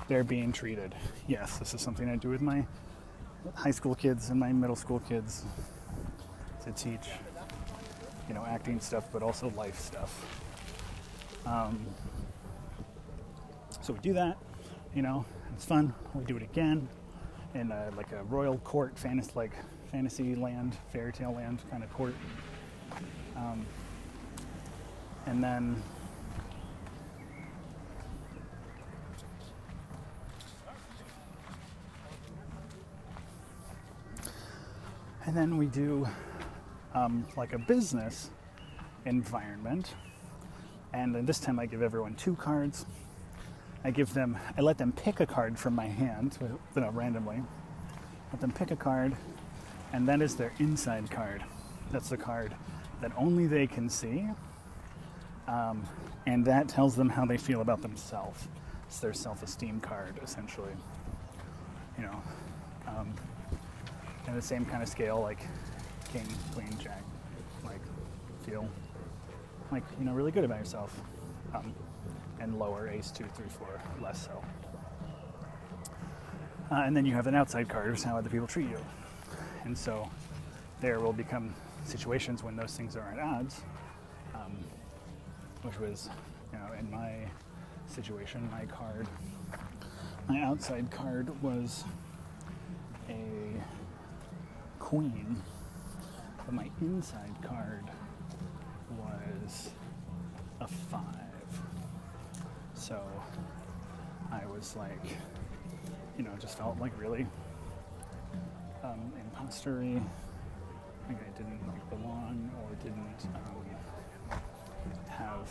they're 0.07 0.23
being 0.23 0.51
treated. 0.51 0.95
Yes, 1.27 1.57
this 1.57 1.73
is 1.73 1.81
something 1.81 2.09
I 2.09 2.15
do 2.15 2.29
with 2.29 2.41
my 2.41 2.65
high 3.53 3.71
school 3.71 3.95
kids 3.95 4.29
and 4.29 4.39
my 4.39 4.51
middle 4.51 4.75
school 4.75 4.99
kids 5.07 5.43
to 6.63 6.71
teach, 6.71 7.09
you 8.27 8.33
know, 8.33 8.45
acting 8.45 8.79
stuff, 8.79 9.05
but 9.11 9.21
also 9.21 9.51
life 9.55 9.79
stuff. 9.79 10.25
Um, 11.45 11.85
so 13.81 13.93
we 13.93 13.99
do 13.99 14.13
that, 14.13 14.37
you 14.95 15.01
know, 15.01 15.25
it's 15.53 15.65
fun. 15.65 15.93
We 16.13 16.23
do 16.25 16.37
it 16.37 16.43
again 16.43 16.87
in 17.53 17.71
a, 17.71 17.89
like 17.95 18.11
a 18.11 18.23
royal 18.23 18.57
court, 18.59 18.97
fantasy 18.97 19.31
like 19.35 19.51
fantasy 19.91 20.35
land, 20.35 20.75
fairy 20.91 21.13
tale 21.13 21.33
land 21.33 21.59
kind 21.69 21.83
of 21.83 21.93
court. 21.93 22.15
Um, 23.35 23.65
and 25.25 25.43
then 25.43 25.81
and 35.27 35.35
then 35.35 35.57
we 35.57 35.65
do 35.65 36.07
um, 36.93 37.27
like 37.35 37.51
a 37.51 37.59
business 37.59 38.29
environment. 39.05 39.93
And 40.93 41.13
then 41.13 41.25
this 41.25 41.39
time 41.39 41.59
i 41.59 41.65
give 41.65 41.81
everyone 41.83 42.15
two 42.15 42.35
cards. 42.35 42.85
I 43.83 43.91
give 43.91 44.13
them 44.13 44.37
i 44.57 44.61
let 44.61 44.77
them 44.77 44.93
pick 44.93 45.19
a 45.19 45.25
card 45.25 45.59
from 45.59 45.75
my 45.75 45.85
hand 45.85 46.37
you 46.41 46.81
know, 46.81 46.89
randomly. 46.91 47.43
Let 48.31 48.39
them 48.39 48.53
pick 48.53 48.71
a 48.71 48.77
card 48.77 49.15
and 49.91 50.07
that 50.07 50.21
is 50.21 50.35
their 50.35 50.53
inside 50.59 51.11
card. 51.11 51.43
That's 51.91 52.09
the 52.09 52.17
card 52.17 52.55
that 53.01 53.11
only 53.17 53.47
they 53.47 53.67
can 53.67 53.89
see 53.89 54.25
um, 55.47 55.85
and 56.25 56.45
that 56.45 56.69
tells 56.69 56.95
them 56.95 57.09
how 57.09 57.25
they 57.25 57.37
feel 57.37 57.59
about 57.59 57.81
themselves. 57.81 58.47
It's 58.87 59.01
their 59.01 59.13
self-esteem 59.13 59.81
card 59.81 60.19
essentially. 60.23 60.71
You 61.97 62.05
know 62.05 62.23
um, 62.87 63.13
and 64.27 64.37
the 64.37 64.41
same 64.41 64.65
kind 64.65 64.83
of 64.83 64.89
scale 64.89 65.21
like 65.21 65.39
king 66.11 66.27
queen 66.53 66.77
jack 66.79 67.01
like 67.63 67.81
feel 68.45 68.67
like 69.71 69.83
you 69.99 70.05
know 70.05 70.13
really 70.13 70.31
good 70.31 70.43
about 70.43 70.59
yourself. 70.59 71.01
Um, 71.53 71.73
and 72.39 72.59
lower 72.59 72.87
ace 72.87 73.09
two 73.09 73.25
three 73.35 73.49
four 73.49 73.81
less 74.01 74.25
so. 74.25 74.43
Uh, 76.69 76.83
and 76.85 76.95
then 76.95 77.05
you 77.05 77.13
have 77.13 77.27
an 77.27 77.35
outside 77.35 77.67
card 77.67 77.95
is 77.95 78.03
how 78.03 78.17
other 78.17 78.29
people 78.29 78.45
treat 78.45 78.69
you. 78.69 78.77
And 79.63 79.75
so 79.75 80.07
there 80.81 80.99
will 80.99 81.13
become 81.13 81.55
situations 81.85 82.43
when 82.43 82.55
those 82.55 82.75
things 82.75 82.95
are 82.95 83.09
at 83.11 83.19
odds 83.19 83.61
um, 84.35 84.57
which 85.63 85.79
was 85.79 86.09
you 86.51 86.59
know 86.59 86.73
in 86.77 86.89
my 86.91 87.13
situation 87.87 88.47
my 88.51 88.65
card 88.65 89.07
my 90.27 90.41
outside 90.41 90.89
card 90.91 91.29
was 91.41 91.85
queen 94.87 95.35
but 96.45 96.53
my 96.53 96.69
inside 96.79 97.35
card 97.43 97.83
was 98.89 99.71
a 100.61 100.67
five. 100.67 101.03
So 102.73 103.05
I 104.31 104.45
was 104.45 104.77
like, 104.77 105.03
you 106.17 106.23
know, 106.23 106.31
just 106.39 106.57
felt 106.57 106.79
like 106.79 106.97
really 106.97 107.27
um, 108.81 109.11
impostery, 109.19 110.01
like 111.09 111.17
I 111.21 111.37
didn't 111.37 111.67
like 111.67 111.89
belong 111.89 112.49
or 112.63 112.73
didn't 112.81 113.27
um, 114.31 114.39
have. 115.09 115.49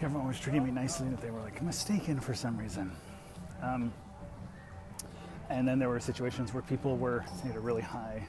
Everyone 0.00 0.28
was 0.28 0.38
treating 0.38 0.64
me 0.64 0.70
nicely, 0.70 1.08
that 1.08 1.20
they 1.20 1.32
were 1.32 1.40
like 1.40 1.60
mistaken 1.60 2.20
for 2.20 2.34
some 2.34 2.56
reason. 2.56 2.92
Um, 3.64 3.92
and 5.50 5.66
then 5.66 5.78
there 5.78 5.88
were 5.88 6.00
situations 6.00 6.52
where 6.52 6.62
people 6.62 6.96
were 6.96 7.24
they 7.42 7.48
had 7.48 7.56
a 7.56 7.60
really 7.60 7.82
high 7.82 8.26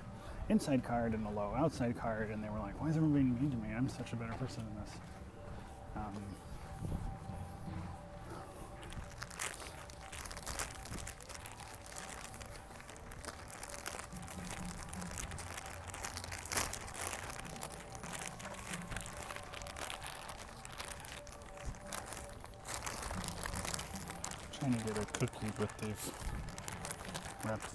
inside 0.49 0.83
card 0.83 1.13
and 1.13 1.25
a 1.25 1.29
low 1.29 1.53
outside 1.57 1.97
card, 1.97 2.29
and 2.29 2.43
they 2.43 2.49
were 2.49 2.59
like, 2.59 2.79
"Why 2.79 2.89
is 2.89 2.97
everyone 2.97 3.13
being 3.13 3.35
mean 3.35 3.51
to 3.51 3.57
me? 3.57 3.73
I'm 3.75 3.89
such 3.89 4.13
a 4.13 4.15
better 4.15 4.33
person 4.33 4.63
than 4.65 4.83
this." 4.83 4.93
Um, 5.95 6.13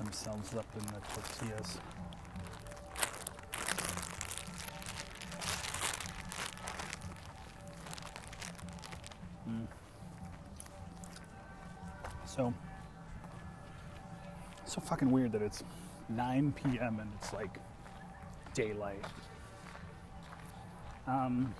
themselves 0.04 0.54
up 0.54 0.66
in 0.74 0.84
the 0.86 1.00
tortillas. 1.14 1.78
Mm. 9.48 9.66
So, 12.26 12.54
so 14.64 14.80
fucking 14.80 15.10
weird 15.10 15.32
that 15.32 15.42
it's 15.42 15.62
9 16.08 16.52
p.m. 16.52 17.00
and 17.00 17.12
it's 17.20 17.32
like 17.32 17.58
daylight. 18.54 19.04
Um, 21.06 21.54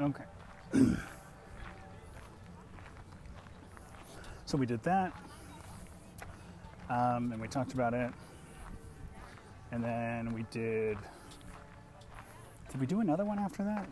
Okay. 0.00 0.22
So 4.48 4.56
we 4.56 4.64
did 4.64 4.82
that, 4.82 5.12
um, 6.88 7.32
and 7.32 7.38
we 7.38 7.46
talked 7.46 7.74
about 7.74 7.92
it, 7.92 8.10
and 9.72 9.84
then 9.84 10.32
we 10.32 10.46
did. 10.50 10.96
Did 12.70 12.80
we 12.80 12.86
do 12.86 13.00
another 13.00 13.26
one 13.26 13.38
after 13.38 13.62
that? 13.64 13.86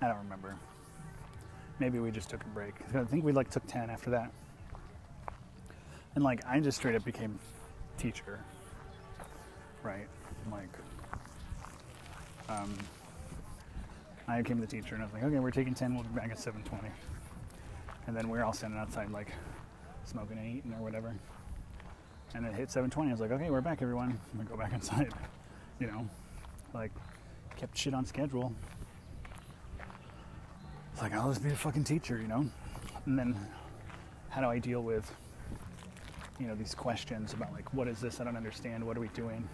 I 0.00 0.08
don't 0.08 0.16
remember. 0.16 0.56
Maybe 1.78 1.98
we 1.98 2.10
just 2.10 2.30
took 2.30 2.42
a 2.42 2.48
break. 2.48 2.72
I 2.94 3.04
think 3.04 3.22
we 3.22 3.32
like 3.32 3.50
took 3.50 3.66
ten 3.66 3.90
after 3.90 4.08
that, 4.10 4.32
and 6.14 6.24
like 6.24 6.40
I 6.46 6.58
just 6.60 6.78
straight 6.78 6.94
up 6.94 7.04
became 7.04 7.38
teacher, 7.98 8.40
right? 9.82 10.08
Like, 10.50 10.72
um, 12.48 12.74
I 14.26 14.40
became 14.40 14.58
the 14.58 14.66
teacher, 14.66 14.94
and 14.94 15.02
I 15.02 15.04
was 15.04 15.12
like, 15.12 15.24
okay, 15.24 15.38
we're 15.38 15.50
taking 15.50 15.74
10, 15.74 15.94
we'll 15.94 16.04
be 16.04 16.14
back 16.14 16.30
at 16.30 16.38
7.20. 16.38 16.90
And 18.06 18.16
then 18.16 18.28
we 18.28 18.38
are 18.38 18.44
all 18.44 18.52
standing 18.52 18.78
outside, 18.78 19.10
like, 19.10 19.28
smoking 20.04 20.38
and 20.38 20.56
eating 20.56 20.72
or 20.74 20.82
whatever. 20.82 21.14
And 22.34 22.44
it 22.44 22.54
hit 22.54 22.68
7.20, 22.68 23.08
I 23.08 23.10
was 23.12 23.20
like, 23.20 23.30
okay, 23.30 23.50
we're 23.50 23.60
back, 23.60 23.80
everyone. 23.82 24.18
I'm 24.32 24.38
gonna 24.38 24.50
go 24.50 24.56
back 24.56 24.72
inside. 24.74 25.12
You 25.78 25.86
know, 25.86 26.08
like, 26.72 26.90
kept 27.56 27.76
shit 27.76 27.94
on 27.94 28.04
schedule. 28.04 28.52
It's 30.92 31.02
like, 31.02 31.12
I'll 31.12 31.28
just 31.28 31.42
be 31.42 31.50
a 31.50 31.56
fucking 31.56 31.84
teacher, 31.84 32.18
you 32.20 32.28
know? 32.28 32.46
And 33.06 33.18
then, 33.18 33.36
how 34.28 34.40
do 34.40 34.48
I 34.48 34.58
deal 34.58 34.82
with, 34.82 35.10
you 36.38 36.46
know, 36.46 36.54
these 36.54 36.74
questions 36.74 37.32
about, 37.32 37.52
like, 37.52 37.72
what 37.74 37.88
is 37.88 38.00
this? 38.00 38.20
I 38.20 38.24
don't 38.24 38.36
understand. 38.36 38.84
What 38.84 38.96
are 38.96 39.00
we 39.00 39.08
doing? 39.08 39.48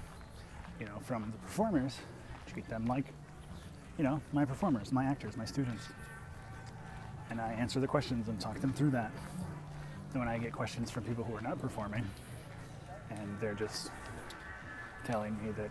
You 0.78 0.86
know, 0.86 0.98
from 1.04 1.30
the 1.30 1.38
performers, 1.38 1.98
treat 2.46 2.68
them 2.68 2.86
like 2.86 3.06
you 4.00 4.04
know, 4.04 4.18
my 4.32 4.46
performers, 4.46 4.92
my 4.92 5.04
actors, 5.04 5.36
my 5.36 5.44
students. 5.44 5.84
And 7.30 7.40
I 7.40 7.52
answer 7.52 7.80
the 7.80 7.86
questions 7.86 8.28
and 8.28 8.40
talk 8.40 8.60
them 8.60 8.72
through 8.72 8.90
that. 8.90 9.12
And 10.12 10.20
when 10.20 10.28
I 10.28 10.38
get 10.38 10.52
questions 10.52 10.90
from 10.90 11.04
people 11.04 11.24
who 11.24 11.34
are 11.36 11.40
not 11.40 11.60
performing, 11.60 12.04
and 13.10 13.38
they're 13.40 13.54
just 13.54 13.90
telling 15.04 15.40
me 15.42 15.52
that 15.52 15.70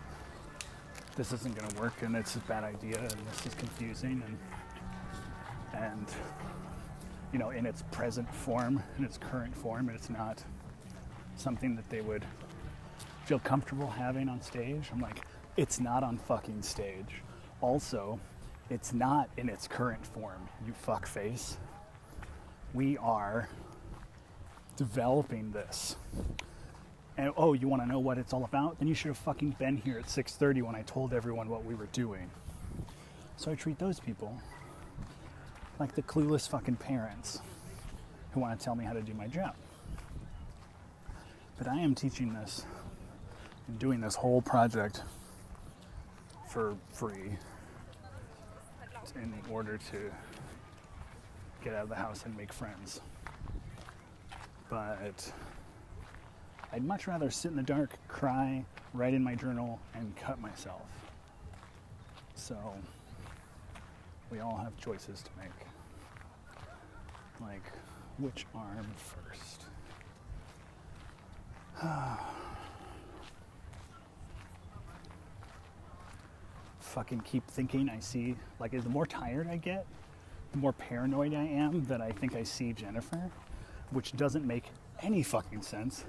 this 1.15 1.33
isn't 1.33 1.55
going 1.57 1.69
to 1.69 1.81
work 1.81 2.01
and 2.01 2.15
it's 2.15 2.35
a 2.35 2.39
bad 2.39 2.63
idea 2.63 2.97
and 2.97 3.11
this 3.27 3.45
is 3.45 3.53
confusing 3.55 4.23
and 4.25 5.83
and 5.83 6.07
you 7.33 7.39
know 7.39 7.49
in 7.49 7.65
its 7.65 7.83
present 7.91 8.33
form 8.33 8.81
in 8.97 9.03
its 9.03 9.17
current 9.17 9.55
form 9.55 9.89
it's 9.89 10.09
not 10.09 10.43
something 11.35 11.75
that 11.75 11.87
they 11.89 12.01
would 12.01 12.25
feel 13.25 13.39
comfortable 13.39 13.87
having 13.87 14.29
on 14.29 14.41
stage 14.41 14.89
i'm 14.93 14.99
like 14.99 15.25
it's 15.57 15.79
not 15.79 16.03
on 16.03 16.17
fucking 16.17 16.61
stage 16.61 17.21
also, 17.61 18.19
it's 18.69 18.93
not 18.93 19.29
in 19.37 19.49
its 19.49 19.67
current 19.67 20.05
form, 20.05 20.47
you 20.65 20.73
fuckface. 20.85 21.57
We 22.73 22.97
are 22.97 23.49
developing 24.75 25.51
this. 25.51 25.95
And 27.17 27.33
oh, 27.35 27.53
you 27.53 27.67
want 27.67 27.81
to 27.81 27.87
know 27.87 27.99
what 27.99 28.17
it's 28.17 28.31
all 28.31 28.45
about? 28.45 28.79
Then 28.79 28.87
you 28.87 28.93
should 28.93 29.09
have 29.09 29.17
fucking 29.17 29.55
been 29.59 29.77
here 29.77 29.97
at 29.99 30.05
6:30 30.05 30.61
when 30.61 30.75
I 30.75 30.83
told 30.83 31.13
everyone 31.13 31.49
what 31.49 31.65
we 31.65 31.75
were 31.75 31.87
doing. 31.87 32.29
So 33.35 33.51
I 33.51 33.55
treat 33.55 33.79
those 33.79 33.99
people 33.99 34.39
like 35.79 35.95
the 35.95 36.01
clueless 36.03 36.47
fucking 36.47 36.75
parents 36.75 37.39
who 38.31 38.39
want 38.39 38.57
to 38.57 38.63
tell 38.63 38.75
me 38.75 38.85
how 38.85 38.93
to 38.93 39.01
do 39.01 39.13
my 39.13 39.27
job. 39.27 39.55
But 41.57 41.67
I 41.67 41.79
am 41.79 41.95
teaching 41.95 42.33
this 42.33 42.65
and 43.67 43.79
doing 43.79 44.01
this 44.01 44.15
whole 44.15 44.41
project 44.41 45.03
for 46.49 46.75
free 46.91 47.37
in 49.21 49.33
order 49.51 49.77
to 49.91 50.11
get 51.63 51.73
out 51.73 51.83
of 51.83 51.89
the 51.89 51.95
house 51.95 52.23
and 52.25 52.35
make 52.37 52.53
friends. 52.53 53.01
But 54.69 55.31
I'd 56.71 56.83
much 56.83 57.07
rather 57.07 57.31
sit 57.31 57.51
in 57.51 57.57
the 57.57 57.63
dark, 57.63 57.97
cry, 58.07 58.63
write 58.93 59.13
in 59.13 59.23
my 59.23 59.35
journal, 59.35 59.79
and 59.93 60.15
cut 60.15 60.39
myself. 60.39 60.87
So 62.35 62.55
we 64.31 64.39
all 64.39 64.57
have 64.57 64.77
choices 64.77 65.23
to 65.23 65.29
make. 65.37 65.49
Like, 67.41 67.63
which 68.17 68.45
arm 68.53 68.87
first? 68.95 69.63
fucking 76.89 77.21
keep 77.21 77.47
thinking 77.47 77.89
I 77.89 77.99
see, 77.99 78.35
like, 78.59 78.71
the 78.71 78.89
more 78.89 79.05
tired 79.05 79.47
I 79.47 79.57
get, 79.57 79.85
the 80.51 80.57
more 80.57 80.73
paranoid 80.73 81.33
I 81.33 81.45
am 81.45 81.85
that 81.85 82.01
I 82.01 82.11
think 82.11 82.35
I 82.35 82.43
see 82.43 82.73
Jennifer, 82.73 83.29
which 83.91 84.15
doesn't 84.17 84.45
make 84.45 84.65
any 85.01 85.23
fucking 85.23 85.61
sense 85.61 86.05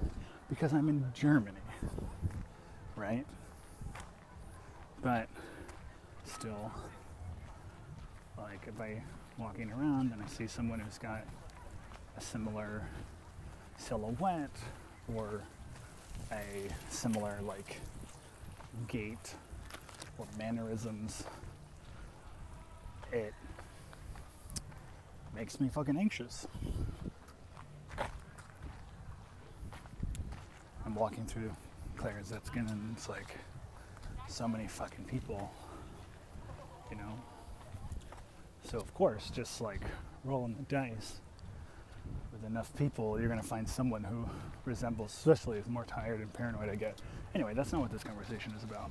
because 0.49 0.73
I'm 0.73 0.89
in 0.89 1.05
Germany, 1.15 1.61
right? 2.97 3.27
But 5.03 5.29
still, 6.25 6.73
like, 8.39 8.67
if 8.67 8.81
I 8.81 9.03
walking 9.39 9.71
around 9.73 10.13
and 10.13 10.23
I 10.23 10.27
see 10.27 10.47
someone 10.47 10.81
who's 10.81 10.99
got 10.99 11.25
a 12.17 12.21
similar 12.21 12.87
silhouette 13.79 14.57
or 15.15 15.43
a 16.33 16.69
similar 16.91 17.39
like 17.43 17.81
gait 18.89 19.35
or 20.21 20.27
mannerisms, 20.39 21.25
it 23.13 23.33
makes 25.35 25.61
me 25.61 25.69
fucking 25.69 25.97
anxious. 25.97 26.47
I'm 30.85 30.95
walking 30.95 31.25
through 31.25 31.51
Clara 31.97 32.23
Zetkin 32.23 32.71
and 32.71 32.95
it's 32.97 33.09
like 33.09 33.37
so 34.29 34.47
many 34.47 34.67
fucking 34.67 35.05
people, 35.05 35.51
you 36.91 36.97
know? 36.97 37.13
So, 38.65 38.79
of 38.79 38.93
course, 38.95 39.31
just 39.31 39.61
like 39.61 39.83
rolling 40.25 40.55
the 40.55 40.63
dice 40.65 41.21
with 42.33 42.45
enough 42.45 42.75
people, 42.77 43.19
you're 43.19 43.29
gonna 43.29 43.43
find 43.43 43.69
someone 43.69 44.05
who 44.05 44.29
resembles, 44.65 45.13
especially 45.13 45.61
the 45.61 45.71
more 45.71 45.85
tired 45.85 46.21
and 46.21 46.33
paranoid 46.33 46.69
I 46.69 46.75
get. 46.75 47.01
Anyway, 47.35 47.55
that's 47.55 47.73
not 47.73 47.81
what 47.81 47.91
this 47.91 48.05
conversation 48.05 48.53
is 48.57 48.65
about. 48.65 48.91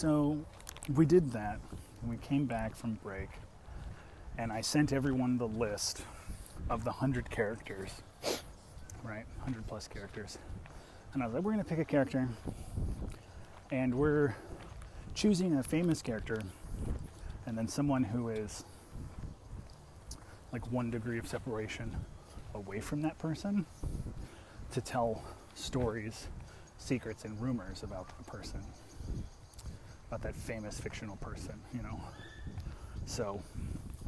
So 0.00 0.38
we 0.94 1.04
did 1.04 1.30
that. 1.32 1.60
We 2.08 2.16
came 2.16 2.46
back 2.46 2.74
from 2.74 2.94
break, 3.04 3.28
and 4.38 4.50
I 4.50 4.62
sent 4.62 4.94
everyone 4.94 5.36
the 5.36 5.46
list 5.46 6.04
of 6.70 6.84
the 6.84 6.90
100 6.90 7.28
characters, 7.28 7.90
right? 9.04 9.26
100 9.36 9.66
plus 9.66 9.88
characters. 9.88 10.38
And 11.12 11.22
I 11.22 11.26
was 11.26 11.34
like, 11.34 11.42
we're 11.42 11.52
going 11.52 11.62
to 11.62 11.68
pick 11.68 11.80
a 11.80 11.84
character, 11.84 12.26
and 13.70 13.94
we're 13.94 14.34
choosing 15.14 15.56
a 15.56 15.62
famous 15.62 16.00
character, 16.00 16.40
and 17.44 17.58
then 17.58 17.68
someone 17.68 18.02
who 18.02 18.30
is 18.30 18.64
like 20.50 20.72
one 20.72 20.90
degree 20.90 21.18
of 21.18 21.28
separation 21.28 21.94
away 22.54 22.80
from 22.80 23.02
that 23.02 23.18
person 23.18 23.66
to 24.72 24.80
tell 24.80 25.22
stories, 25.52 26.28
secrets, 26.78 27.26
and 27.26 27.38
rumors 27.38 27.82
about 27.82 28.08
the 28.16 28.24
person 28.24 28.62
about 30.10 30.22
that 30.22 30.34
famous 30.34 30.80
fictional 30.80 31.14
person, 31.16 31.54
you 31.72 31.82
know. 31.82 32.00
So, 33.06 33.40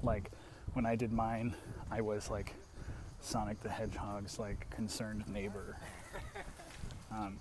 like, 0.03 0.33
when 0.73 0.85
I 0.85 0.97
did 0.97 1.13
mine, 1.13 1.55
I 1.93 2.01
was 2.01 2.29
like 2.29 2.55
Sonic 3.21 3.61
the 3.61 3.69
Hedgehog's 3.69 4.37
like 4.37 4.69
concerned 4.71 5.29
neighbor, 5.29 5.77
um, 7.13 7.39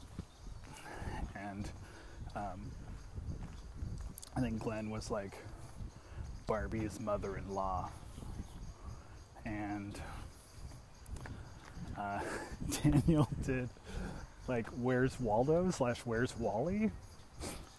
and 1.36 1.68
um, 2.36 2.72
I 4.36 4.42
think 4.42 4.62
Glenn 4.62 4.92
was 4.92 5.10
like 5.10 5.36
Barbie's 6.46 7.00
mother-in-law, 7.00 7.90
and 9.44 10.00
uh, 11.98 12.20
Daniel 12.84 13.28
did 13.44 13.70
like 14.48 14.68
Where's 14.68 15.20
Waldo 15.20 15.72
slash 15.72 16.02
Where's 16.06 16.38
Wally 16.38 16.92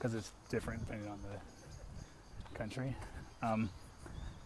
because 0.03 0.17
it's 0.17 0.33
different 0.49 0.81
depending 0.81 1.09
on 1.09 1.19
the 1.23 2.59
country. 2.59 2.97
Um, 3.41 3.71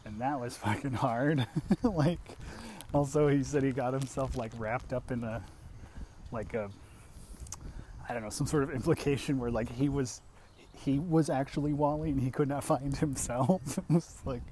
and 0.04 0.20
that 0.20 0.38
was 0.38 0.54
fucking 0.58 0.92
hard. 0.92 1.46
like, 1.82 2.36
also 2.92 3.28
he 3.28 3.42
said 3.42 3.62
he 3.62 3.72
got 3.72 3.94
himself 3.94 4.36
like 4.36 4.52
wrapped 4.58 4.92
up 4.92 5.10
in 5.10 5.24
a, 5.24 5.42
like 6.30 6.52
a, 6.52 6.68
I 8.06 8.12
don't 8.12 8.22
know, 8.22 8.28
some 8.28 8.46
sort 8.46 8.64
of 8.64 8.70
implication 8.70 9.38
where 9.38 9.50
like 9.50 9.70
he 9.70 9.88
was, 9.88 10.20
he 10.72 10.98
was 10.98 11.30
actually 11.30 11.72
Wally 11.72 12.10
and 12.10 12.20
he 12.20 12.30
could 12.30 12.48
not 12.48 12.62
find 12.72 12.94
himself. 12.94 13.78
it 13.78 13.84
was 13.88 14.14
like, 14.26 14.42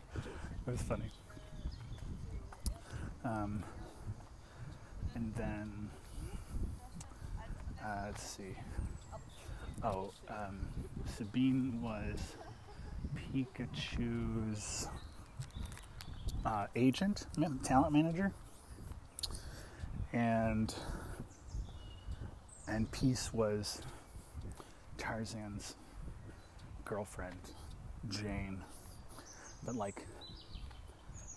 it 0.67 0.71
was 0.71 0.81
funny. 0.81 1.11
Um, 3.27 3.63
and 5.15 5.35
then, 5.35 5.91
uh, 7.85 8.05
let's 8.07 8.23
see. 8.23 8.57
Oh, 9.85 10.13
um, 10.29 10.61
Sabine 11.17 11.81
was 11.83 12.37
Pikachu's 13.15 14.89
uh, 16.45 16.67
agent, 16.75 17.27
talent 17.63 17.93
manager, 17.93 18.33
and 20.13 20.75
and 22.67 22.91
Peace 22.91 23.33
was 23.33 23.83
Tarzan's 24.97 25.75
girlfriend, 26.85 27.39
Jane, 28.09 28.63
but 29.65 29.75
like 29.75 30.07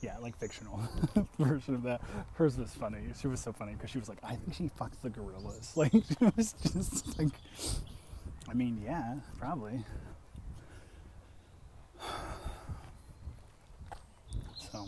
yeah, 0.02 0.18
like 0.20 0.38
fictional 0.38 0.80
version 1.40 1.76
of 1.76 1.84
that. 1.84 2.02
Hers 2.36 2.58
was 2.58 2.72
funny. 2.74 3.00
She 3.20 3.28
was 3.28 3.42
so 3.42 3.52
funny 3.52 3.74
because 3.74 3.90
she 3.90 3.98
was 3.98 4.08
like, 4.08 4.20
I 4.24 4.36
think 4.36 4.54
she 4.54 4.70
fucks 4.80 5.02
the 5.02 5.10
gorillas. 5.10 5.74
Like, 5.76 5.92
she 5.92 6.32
was 6.36 6.54
just 6.54 7.18
like, 7.18 7.30
mean, 8.58 8.82
yeah, 8.84 9.14
probably. 9.38 9.86
So. 14.72 14.88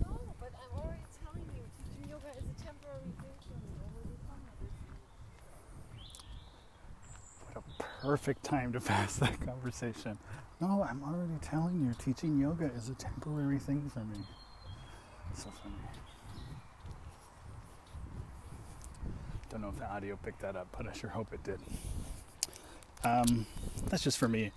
No, 0.00 0.20
but 0.38 0.52
I'm 0.54 0.78
already 0.78 1.02
telling 1.24 1.48
you, 1.52 1.64
teaching 1.76 2.08
yoga 2.08 2.28
is 2.38 2.44
a 2.44 2.54
temporary 2.64 3.10
thing 3.18 3.36
for 3.44 3.58
me. 3.58 4.68
What 7.52 7.64
a 7.64 7.82
perfect 8.06 8.44
time 8.44 8.72
to 8.72 8.80
pass 8.80 9.16
that 9.16 9.40
conversation. 9.40 10.18
No, 10.60 10.86
I'm 10.88 11.02
already 11.02 11.38
telling 11.42 11.80
you, 11.80 11.92
teaching 11.98 12.38
yoga 12.38 12.70
is 12.76 12.88
a 12.88 12.94
temporary 12.94 13.58
thing 13.58 13.90
for 13.92 14.00
me. 14.00 14.18
So 15.34 15.50
funny. 15.60 15.74
I 19.54 19.56
don't 19.56 19.62
know 19.62 19.68
if 19.68 19.78
the 19.78 19.88
audio 19.88 20.16
picked 20.16 20.40
that 20.40 20.56
up, 20.56 20.66
but 20.76 20.88
I 20.88 20.92
sure 20.92 21.10
hope 21.10 21.32
it 21.32 21.40
did. 21.44 21.60
Um, 23.04 23.46
that's 23.88 24.02
just 24.02 24.18
for 24.18 24.26
me. 24.26 24.50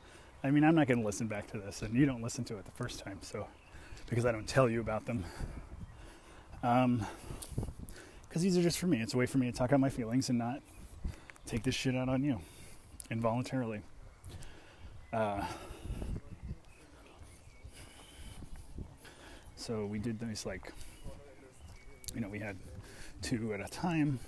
I 0.44 0.50
mean, 0.50 0.64
I'm 0.64 0.74
not 0.74 0.88
going 0.88 1.00
to 1.00 1.06
listen 1.06 1.28
back 1.28 1.46
to 1.52 1.60
this, 1.60 1.84
and 1.84 1.94
you 1.94 2.08
don't 2.08 2.24
listen 2.24 2.44
to 2.46 2.58
it 2.58 2.66
the 2.66 2.72
first 2.72 2.98
time, 2.98 3.20
so 3.22 3.46
because 4.10 4.26
I 4.26 4.32
don't 4.32 4.48
tell 4.48 4.68
you 4.68 4.82
about 4.82 5.06
them. 5.06 5.24
Um, 6.64 7.06
because 8.28 8.42
these 8.42 8.58
are 8.58 8.64
just 8.64 8.80
for 8.80 8.88
me. 8.88 9.00
It's 9.00 9.14
a 9.14 9.18
way 9.18 9.28
for 9.28 9.38
me 9.38 9.52
to 9.52 9.56
talk 9.56 9.72
out 9.72 9.80
my 9.80 9.90
feelings 9.90 10.30
and 10.30 10.40
not 10.40 10.62
take 11.46 11.62
this 11.62 11.76
shit 11.76 11.96
out 11.96 12.10
on 12.10 12.24
you 12.24 12.40
involuntarily. 13.12 13.82
Uh, 15.14 15.46
so 19.56 19.86
we 19.86 20.00
did 20.00 20.20
these 20.20 20.44
like, 20.44 20.74
you 22.16 22.22
know, 22.22 22.30
we 22.30 22.40
had 22.40 22.58
two 23.22 23.54
at 23.54 23.62
a 23.62 23.68
time. 23.68 24.20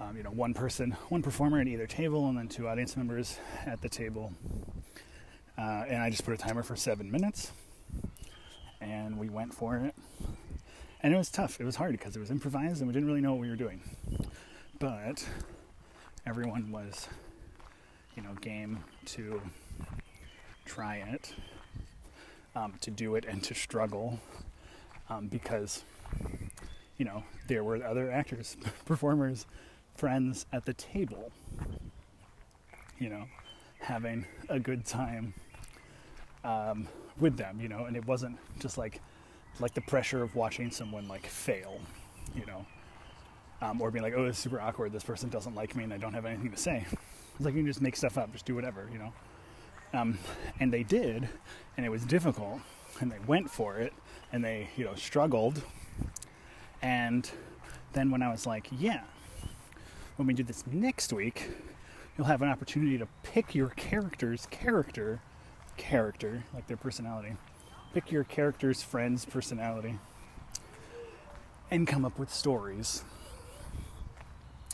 Um, 0.00 0.16
you 0.16 0.24
know, 0.24 0.30
one 0.30 0.54
person, 0.54 0.90
one 1.08 1.22
performer 1.22 1.60
at 1.60 1.68
either 1.68 1.86
table, 1.86 2.28
and 2.28 2.36
then 2.36 2.48
two 2.48 2.68
audience 2.68 2.96
members 2.96 3.38
at 3.64 3.80
the 3.80 3.88
table. 3.88 4.32
Uh, 5.56 5.84
and 5.88 6.02
I 6.02 6.10
just 6.10 6.24
put 6.24 6.34
a 6.34 6.36
timer 6.36 6.64
for 6.64 6.74
seven 6.74 7.10
minutes, 7.12 7.52
and 8.80 9.18
we 9.18 9.28
went 9.28 9.54
for 9.54 9.76
it. 9.76 9.94
And 11.00 11.14
it 11.14 11.16
was 11.16 11.30
tough. 11.30 11.60
It 11.60 11.64
was 11.64 11.76
hard 11.76 11.92
because 11.92 12.16
it 12.16 12.18
was 12.18 12.30
improvised, 12.30 12.80
and 12.80 12.88
we 12.88 12.92
didn't 12.92 13.06
really 13.06 13.20
know 13.20 13.32
what 13.32 13.40
we 13.40 13.48
were 13.48 13.56
doing. 13.56 13.80
But 14.80 15.24
everyone 16.26 16.72
was, 16.72 17.08
you 18.16 18.22
know, 18.22 18.32
game 18.40 18.82
to 19.06 19.40
try 20.64 20.96
it, 20.96 21.34
um, 22.56 22.74
to 22.80 22.90
do 22.90 23.14
it, 23.14 23.26
and 23.26 23.44
to 23.44 23.54
struggle 23.54 24.18
um, 25.08 25.28
because, 25.28 25.84
you 26.98 27.04
know, 27.04 27.22
there 27.46 27.62
were 27.62 27.84
other 27.84 28.10
actors, 28.10 28.56
performers 28.86 29.46
friends 29.94 30.46
at 30.52 30.64
the 30.64 30.74
table, 30.74 31.32
you 32.98 33.08
know, 33.08 33.24
having 33.78 34.26
a 34.48 34.58
good 34.58 34.84
time 34.84 35.34
um, 36.44 36.88
with 37.18 37.36
them, 37.36 37.60
you 37.60 37.68
know, 37.68 37.84
and 37.84 37.96
it 37.96 38.06
wasn't 38.06 38.38
just 38.60 38.78
like 38.78 39.00
like 39.60 39.72
the 39.74 39.80
pressure 39.82 40.22
of 40.22 40.34
watching 40.34 40.70
someone 40.70 41.06
like 41.06 41.26
fail, 41.26 41.80
you 42.34 42.44
know, 42.44 42.66
um, 43.62 43.80
or 43.80 43.90
being 43.90 44.02
like, 44.02 44.14
oh, 44.16 44.26
it's 44.26 44.38
super 44.38 44.60
awkward. 44.60 44.92
This 44.92 45.04
person 45.04 45.28
doesn't 45.28 45.54
like 45.54 45.76
me, 45.76 45.84
and 45.84 45.92
I 45.92 45.96
don't 45.96 46.12
have 46.14 46.26
anything 46.26 46.50
to 46.50 46.56
say. 46.56 46.84
It's 47.36 47.44
like 47.44 47.54
you 47.54 47.60
can 47.60 47.66
just 47.66 47.80
make 47.82 47.96
stuff 47.96 48.18
up, 48.18 48.32
just 48.32 48.44
do 48.44 48.54
whatever, 48.54 48.88
you 48.92 48.98
know. 48.98 49.12
Um, 49.92 50.18
and 50.58 50.72
they 50.72 50.82
did, 50.82 51.28
and 51.76 51.86
it 51.86 51.88
was 51.88 52.04
difficult, 52.04 52.60
and 53.00 53.12
they 53.12 53.18
went 53.26 53.48
for 53.48 53.76
it, 53.78 53.92
and 54.32 54.44
they, 54.44 54.68
you 54.76 54.84
know, 54.84 54.94
struggled. 54.94 55.62
And 56.82 57.30
then 57.92 58.10
when 58.10 58.22
I 58.22 58.30
was 58.30 58.46
like, 58.46 58.66
yeah, 58.76 59.02
when 60.16 60.26
we 60.26 60.34
do 60.34 60.42
this 60.42 60.64
next 60.70 61.12
week, 61.12 61.50
you'll 62.16 62.26
have 62.26 62.42
an 62.42 62.48
opportunity 62.48 62.98
to 62.98 63.08
pick 63.22 63.54
your 63.54 63.70
character's 63.70 64.46
character, 64.46 65.20
character, 65.76 66.44
like 66.54 66.66
their 66.66 66.76
personality. 66.76 67.36
Pick 67.92 68.12
your 68.12 68.24
character's 68.24 68.82
friend's 68.82 69.24
personality 69.24 69.98
and 71.70 71.86
come 71.86 72.04
up 72.04 72.18
with 72.18 72.32
stories 72.32 73.02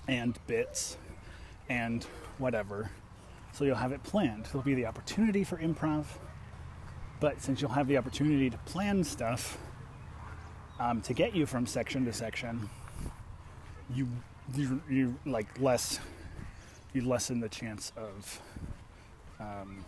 and 0.08 0.38
bits 0.46 0.96
and 1.68 2.04
whatever. 2.38 2.90
So 3.52 3.64
you'll 3.64 3.76
have 3.76 3.92
it 3.92 4.02
planned. 4.02 4.46
There'll 4.46 4.62
be 4.62 4.74
the 4.74 4.86
opportunity 4.86 5.44
for 5.44 5.56
improv, 5.56 6.04
but 7.18 7.40
since 7.40 7.60
you'll 7.60 7.70
have 7.70 7.88
the 7.88 7.96
opportunity 7.96 8.50
to 8.50 8.58
plan 8.58 9.04
stuff 9.04 9.58
um, 10.78 11.00
to 11.02 11.14
get 11.14 11.34
you 11.34 11.46
from 11.46 11.66
section 11.66 12.04
to 12.04 12.12
section, 12.12 12.68
you 13.94 14.08
you 14.54 14.82
you 14.88 15.14
like 15.26 15.60
less 15.60 16.00
you 16.92 17.02
lessen 17.02 17.40
the 17.40 17.48
chance 17.48 17.92
of 17.96 18.40
um, 19.38 19.84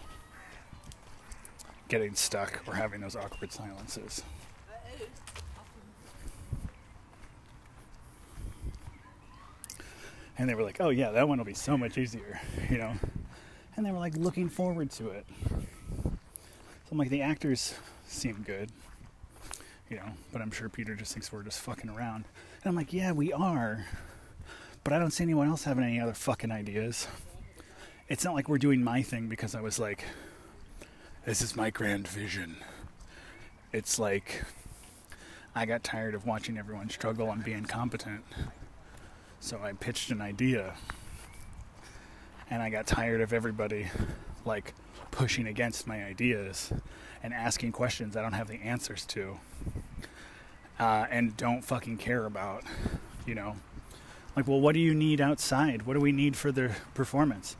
getting 1.88 2.14
stuck 2.14 2.62
or 2.66 2.74
having 2.74 3.00
those 3.00 3.16
awkward 3.16 3.52
silences. 3.52 4.22
And 10.38 10.48
they 10.48 10.54
were 10.54 10.62
like, 10.62 10.80
"Oh 10.80 10.88
yeah, 10.88 11.10
that 11.10 11.28
one 11.28 11.38
will 11.38 11.44
be 11.44 11.54
so 11.54 11.76
much 11.76 11.98
easier," 11.98 12.40
you 12.70 12.78
know. 12.78 12.94
And 13.76 13.86
they 13.86 13.92
were 13.92 13.98
like 13.98 14.16
looking 14.16 14.48
forward 14.48 14.90
to 14.92 15.10
it. 15.10 15.26
So 15.52 16.88
I'm 16.92 16.98
like, 16.98 17.10
the 17.10 17.22
actors 17.22 17.74
seem 18.06 18.42
good, 18.46 18.70
you 19.88 19.96
know, 19.96 20.08
but 20.32 20.42
I'm 20.42 20.50
sure 20.50 20.68
Peter 20.68 20.94
just 20.94 21.12
thinks 21.14 21.32
we're 21.32 21.42
just 21.42 21.60
fucking 21.60 21.88
around. 21.88 22.24
And 22.62 22.70
I'm 22.70 22.74
like, 22.76 22.92
yeah, 22.92 23.12
we 23.12 23.32
are. 23.32 23.86
But 24.84 24.92
I 24.92 24.98
don't 24.98 25.12
see 25.12 25.24
anyone 25.24 25.48
else 25.48 25.64
having 25.64 25.84
any 25.84 26.00
other 26.00 26.14
fucking 26.14 26.50
ideas. 26.50 27.06
It's 28.08 28.24
not 28.24 28.34
like 28.34 28.48
we're 28.48 28.58
doing 28.58 28.82
my 28.82 29.02
thing 29.02 29.28
because 29.28 29.54
I 29.54 29.60
was 29.60 29.78
like, 29.78 30.04
this 31.24 31.40
is 31.40 31.54
my 31.54 31.70
grand 31.70 32.08
vision. 32.08 32.56
It's 33.72 33.98
like 33.98 34.44
I 35.54 35.66
got 35.66 35.84
tired 35.84 36.14
of 36.14 36.26
watching 36.26 36.58
everyone 36.58 36.90
struggle 36.90 37.30
and 37.30 37.44
being 37.44 37.58
incompetent. 37.58 38.24
So 39.38 39.60
I 39.62 39.72
pitched 39.72 40.10
an 40.10 40.20
idea. 40.20 40.74
And 42.50 42.62
I 42.62 42.70
got 42.70 42.86
tired 42.86 43.20
of 43.20 43.32
everybody 43.32 43.88
like 44.44 44.74
pushing 45.10 45.46
against 45.46 45.86
my 45.86 46.04
ideas 46.04 46.72
and 47.22 47.32
asking 47.32 47.72
questions 47.72 48.16
I 48.16 48.22
don't 48.22 48.32
have 48.32 48.48
the 48.48 48.60
answers 48.62 49.06
to. 49.06 49.38
Uh, 50.78 51.06
and 51.10 51.36
don't 51.36 51.62
fucking 51.62 51.98
care 51.98 52.26
about, 52.26 52.64
you 53.26 53.34
know. 53.36 53.56
Like, 54.34 54.48
well, 54.48 54.60
what 54.60 54.74
do 54.74 54.80
you 54.80 54.94
need 54.94 55.20
outside? 55.20 55.82
What 55.82 55.94
do 55.94 56.00
we 56.00 56.12
need 56.12 56.36
for 56.36 56.50
the 56.50 56.70
performance? 56.94 57.56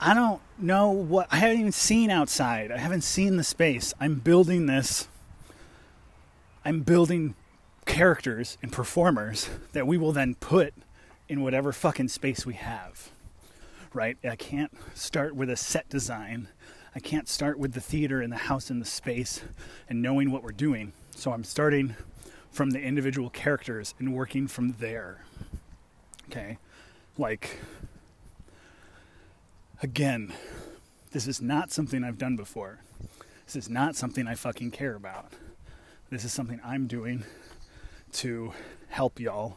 I 0.00 0.14
don't 0.14 0.40
know 0.58 0.90
what 0.90 1.28
I 1.30 1.36
haven't 1.36 1.60
even 1.60 1.72
seen 1.72 2.10
outside. 2.10 2.72
I 2.72 2.78
haven't 2.78 3.02
seen 3.02 3.36
the 3.36 3.44
space. 3.44 3.94
I'm 4.00 4.16
building 4.16 4.66
this. 4.66 5.06
I'm 6.64 6.80
building 6.80 7.34
characters 7.84 8.58
and 8.62 8.72
performers 8.72 9.48
that 9.72 9.86
we 9.86 9.96
will 9.98 10.12
then 10.12 10.34
put 10.36 10.74
in 11.28 11.42
whatever 11.42 11.72
fucking 11.72 12.08
space 12.08 12.44
we 12.44 12.54
have. 12.54 13.10
Right? 13.92 14.16
I 14.24 14.36
can't 14.36 14.72
start 14.94 15.36
with 15.36 15.50
a 15.50 15.56
set 15.56 15.88
design. 15.88 16.48
I 16.94 17.00
can't 17.00 17.28
start 17.28 17.58
with 17.58 17.72
the 17.72 17.80
theater 17.80 18.20
and 18.20 18.32
the 18.32 18.38
house 18.38 18.70
and 18.70 18.80
the 18.80 18.86
space 18.86 19.42
and 19.88 20.02
knowing 20.02 20.30
what 20.30 20.42
we're 20.42 20.50
doing. 20.50 20.92
So 21.14 21.32
I'm 21.32 21.44
starting 21.44 21.94
from 22.52 22.70
the 22.70 22.80
individual 22.80 23.30
characters 23.30 23.94
and 23.98 24.14
working 24.14 24.46
from 24.46 24.72
there. 24.78 25.24
Okay? 26.30 26.58
Like, 27.18 27.58
again, 29.82 30.32
this 31.10 31.26
is 31.26 31.40
not 31.40 31.72
something 31.72 32.04
I've 32.04 32.18
done 32.18 32.36
before. 32.36 32.80
This 33.46 33.56
is 33.56 33.68
not 33.68 33.96
something 33.96 34.26
I 34.26 34.34
fucking 34.34 34.70
care 34.70 34.94
about. 34.94 35.32
This 36.10 36.24
is 36.24 36.32
something 36.32 36.60
I'm 36.64 36.86
doing 36.86 37.24
to 38.12 38.52
help 38.88 39.18
y'all 39.18 39.56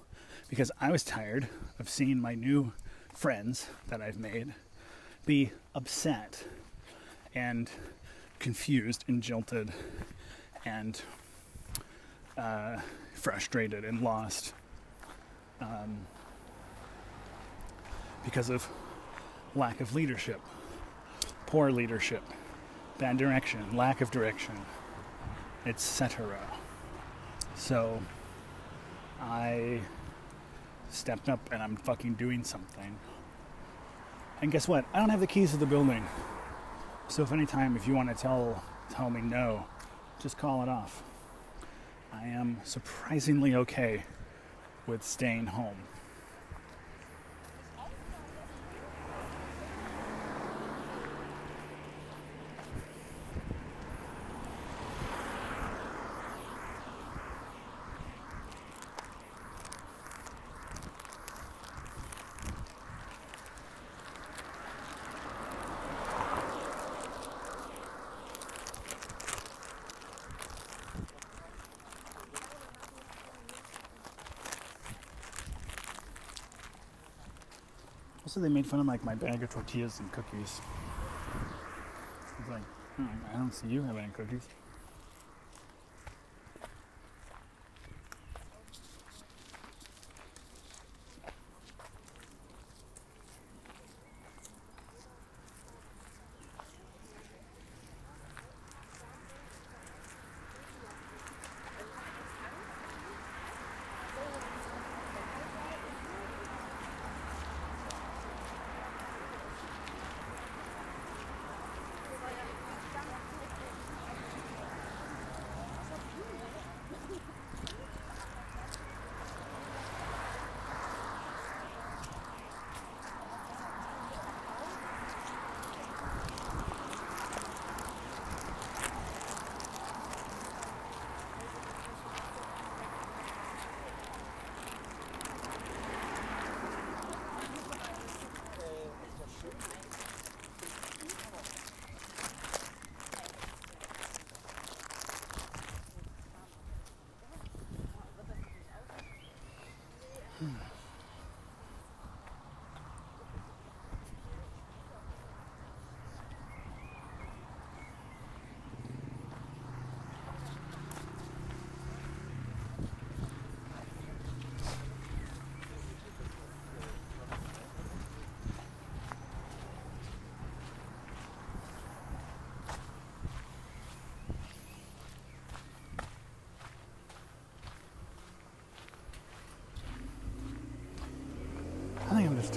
because 0.50 0.72
I 0.80 0.92
was 0.92 1.04
tired 1.04 1.50
of 1.80 1.90
seeing 1.90 2.20
my 2.20 2.34
new 2.34 2.72
friends 3.14 3.68
that 3.88 4.02
I've 4.02 4.18
made 4.18 4.54
be 5.26 5.52
upset 5.74 6.46
and 7.34 7.70
confused 8.40 9.04
and 9.08 9.22
jilted 9.22 9.74
and 10.64 11.02
uh, 12.38 12.78
frustrated 13.14 13.86
and 13.86 14.02
lost. 14.02 14.54
Um, 15.62 16.00
because 18.26 18.50
of 18.50 18.68
lack 19.56 19.80
of 19.80 19.94
leadership, 19.96 20.42
poor 21.46 21.72
leadership, 21.72 22.24
bad 22.98 23.18
direction, 23.18 23.78
lack 23.78 24.02
of 24.02 24.12
direction, 24.12 24.56
etc. 25.66 26.40
So 27.56 28.02
I 29.22 29.80
stepped 30.90 31.30
up 31.30 31.40
and 31.52 31.62
I'm 31.62 31.76
fucking 31.76 32.16
doing 32.16 32.44
something. 32.44 32.98
And 34.42 34.52
guess 34.52 34.68
what? 34.68 34.86
I 34.94 35.00
don't 35.00 35.10
have 35.10 35.22
the 35.22 35.28
keys 35.28 35.52
to 35.52 35.58
the 35.58 35.66
building. 35.66 36.06
So 37.08 37.24
if 37.24 37.32
anytime 37.32 37.76
if 37.76 37.88
you 37.88 37.94
want 37.94 38.10
to 38.10 38.16
tell 38.16 38.64
tell 38.90 39.10
me 39.10 39.22
no, 39.22 39.66
just 40.20 40.38
call 40.38 40.62
it 40.64 40.70
off. 40.70 41.04
I 42.14 42.28
am 42.28 42.60
surprisingly 42.64 43.56
okay 43.56 44.04
with 44.88 45.04
staying 45.04 45.48
home. 45.48 45.76
Also, 78.36 78.42
they 78.42 78.54
made 78.54 78.68
fun 78.68 78.82
of 78.82 78.86
like 78.86 79.02
my 79.06 79.16
bag 79.16 79.42
of 79.44 79.50
tortillas 79.50 80.02
and 80.02 80.12
cookies. 80.12 80.60
I 81.32 82.42
was 82.42 82.50
like, 82.50 82.64
hmm, 82.98 83.06
I 83.34 83.38
don't 83.38 83.54
see 83.54 83.70
you 83.70 83.82
have 83.84 83.96
any 83.96 84.10
cookies. 84.12 84.46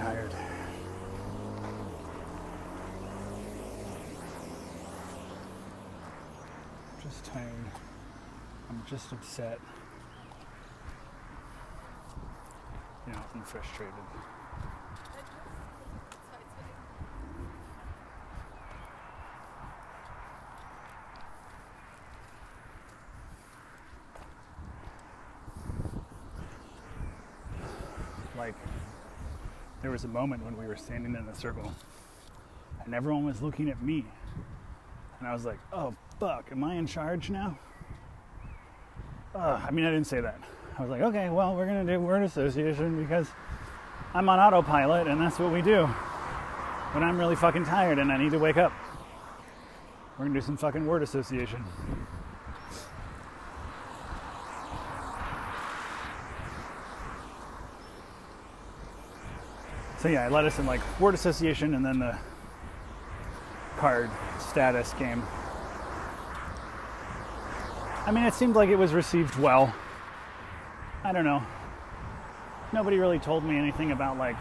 Tired. 0.08 0.34
Just 7.02 7.24
tired. 7.26 7.44
I'm 8.70 8.82
just 8.88 9.12
upset. 9.12 9.60
You 13.06 13.12
know, 13.12 13.18
I'm 13.34 13.42
frustrated. 13.42 13.92
Like, 28.38 28.54
there 29.82 29.87
was 29.98 30.04
a 30.04 30.08
moment 30.08 30.44
when 30.44 30.56
we 30.56 30.64
were 30.64 30.76
standing 30.76 31.16
in 31.16 31.28
a 31.28 31.34
circle 31.34 31.74
and 32.84 32.94
everyone 32.94 33.24
was 33.24 33.42
looking 33.42 33.68
at 33.68 33.82
me. 33.82 34.04
And 35.18 35.26
I 35.26 35.32
was 35.32 35.44
like, 35.44 35.58
oh, 35.72 35.92
fuck, 36.20 36.52
am 36.52 36.62
I 36.62 36.76
in 36.76 36.86
charge 36.86 37.30
now? 37.30 37.58
Uh, 39.34 39.60
I 39.60 39.72
mean, 39.72 39.84
I 39.84 39.90
didn't 39.90 40.06
say 40.06 40.20
that. 40.20 40.38
I 40.78 40.82
was 40.82 40.88
like, 40.88 41.00
okay, 41.00 41.30
well, 41.30 41.56
we're 41.56 41.66
going 41.66 41.84
to 41.84 41.92
do 41.92 41.98
word 41.98 42.22
association 42.22 43.02
because 43.02 43.26
I'm 44.14 44.28
on 44.28 44.38
autopilot 44.38 45.08
and 45.08 45.20
that's 45.20 45.40
what 45.40 45.52
we 45.52 45.62
do. 45.62 45.90
But 46.94 47.02
I'm 47.02 47.18
really 47.18 47.34
fucking 47.34 47.64
tired 47.64 47.98
and 47.98 48.12
I 48.12 48.18
need 48.18 48.30
to 48.30 48.38
wake 48.38 48.56
up. 48.56 48.72
We're 50.12 50.26
going 50.26 50.34
to 50.34 50.40
do 50.40 50.46
some 50.46 50.56
fucking 50.56 50.86
word 50.86 51.02
association. 51.02 51.64
So 59.98 60.08
yeah, 60.08 60.24
I 60.24 60.28
led 60.28 60.44
us 60.44 60.60
in 60.60 60.66
like 60.66 60.80
word 61.00 61.14
association 61.14 61.74
and 61.74 61.84
then 61.84 61.98
the 61.98 62.16
card 63.78 64.10
status 64.38 64.92
game. 64.94 65.24
I 68.06 68.12
mean, 68.12 68.24
it 68.24 68.32
seemed 68.32 68.54
like 68.54 68.68
it 68.68 68.76
was 68.76 68.92
received 68.92 69.36
well. 69.36 69.74
I 71.02 71.12
don't 71.12 71.24
know. 71.24 71.42
Nobody 72.72 72.98
really 72.98 73.18
told 73.18 73.42
me 73.44 73.56
anything 73.56 73.90
about 73.90 74.18
like 74.18 74.36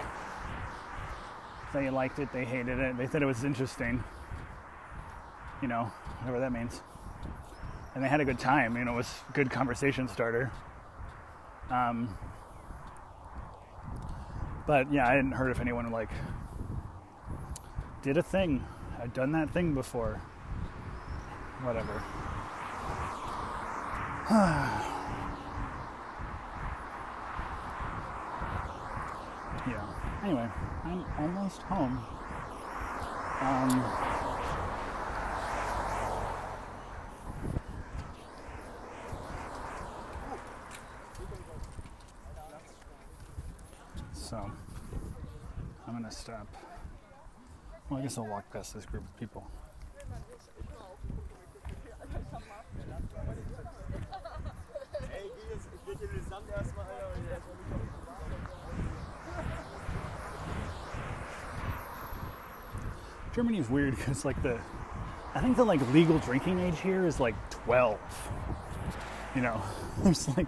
they 1.74 1.90
liked 1.90 2.20
it, 2.20 2.32
they 2.32 2.46
hated 2.46 2.78
it, 2.78 2.96
they 2.96 3.08
said 3.08 3.24
it 3.24 3.26
was 3.26 3.44
interesting. 3.44 4.04
You 5.64 5.68
know, 5.68 5.92
whatever 6.20 6.40
that 6.40 6.52
means. 6.52 6.82
And 7.96 8.04
they 8.04 8.08
had 8.08 8.22
a 8.22 8.26
good 8.26 8.40
time. 8.40 8.78
You 8.78 8.86
know, 8.86 8.94
it 8.94 8.98
was 8.98 9.12
a 9.30 9.34
good 9.34 9.50
conversation 9.50 10.08
starter. 10.08 10.52
Um, 11.72 12.16
but 14.68 14.92
yeah, 14.92 15.08
I 15.08 15.16
hadn't 15.16 15.32
heard 15.32 15.50
if 15.50 15.62
anyone 15.62 15.90
like 15.92 16.10
did 18.04 18.18
a 18.18 18.24
thing. 18.24 18.64
I'd 19.02 19.14
done 19.14 19.32
that 19.32 19.50
thing 19.50 19.74
before. 19.74 20.22
Whatever. 21.64 22.04
yeah. 29.68 29.86
Anyway, 30.24 30.50
I'm 30.84 31.06
almost 31.18 31.62
home. 31.62 32.04
Um, 33.40 33.84
so 44.14 44.52
Gonna 46.08 46.16
stop. 46.16 46.48
Well, 47.90 48.00
I 48.00 48.04
guess 48.04 48.18
I'll 48.18 48.28
walk 48.28 48.50
past 48.54 48.74
this 48.74 48.86
group 48.86 49.04
of 49.04 49.20
people. 49.20 49.46
Germany 63.36 63.58
is 63.58 63.70
weird 63.70 63.98
because 63.98 64.24
like 64.24 64.42
the, 64.42 64.58
I 65.36 65.42
think 65.42 65.58
the 65.58 65.66
like 65.66 65.82
legal 65.92 66.20
drinking 66.20 66.60
age 66.62 66.80
here 66.80 67.06
is 67.06 67.20
like 67.20 67.36
12. 67.50 68.00
You 69.36 69.42
know, 69.42 69.62
there's 70.04 70.30
like, 70.38 70.48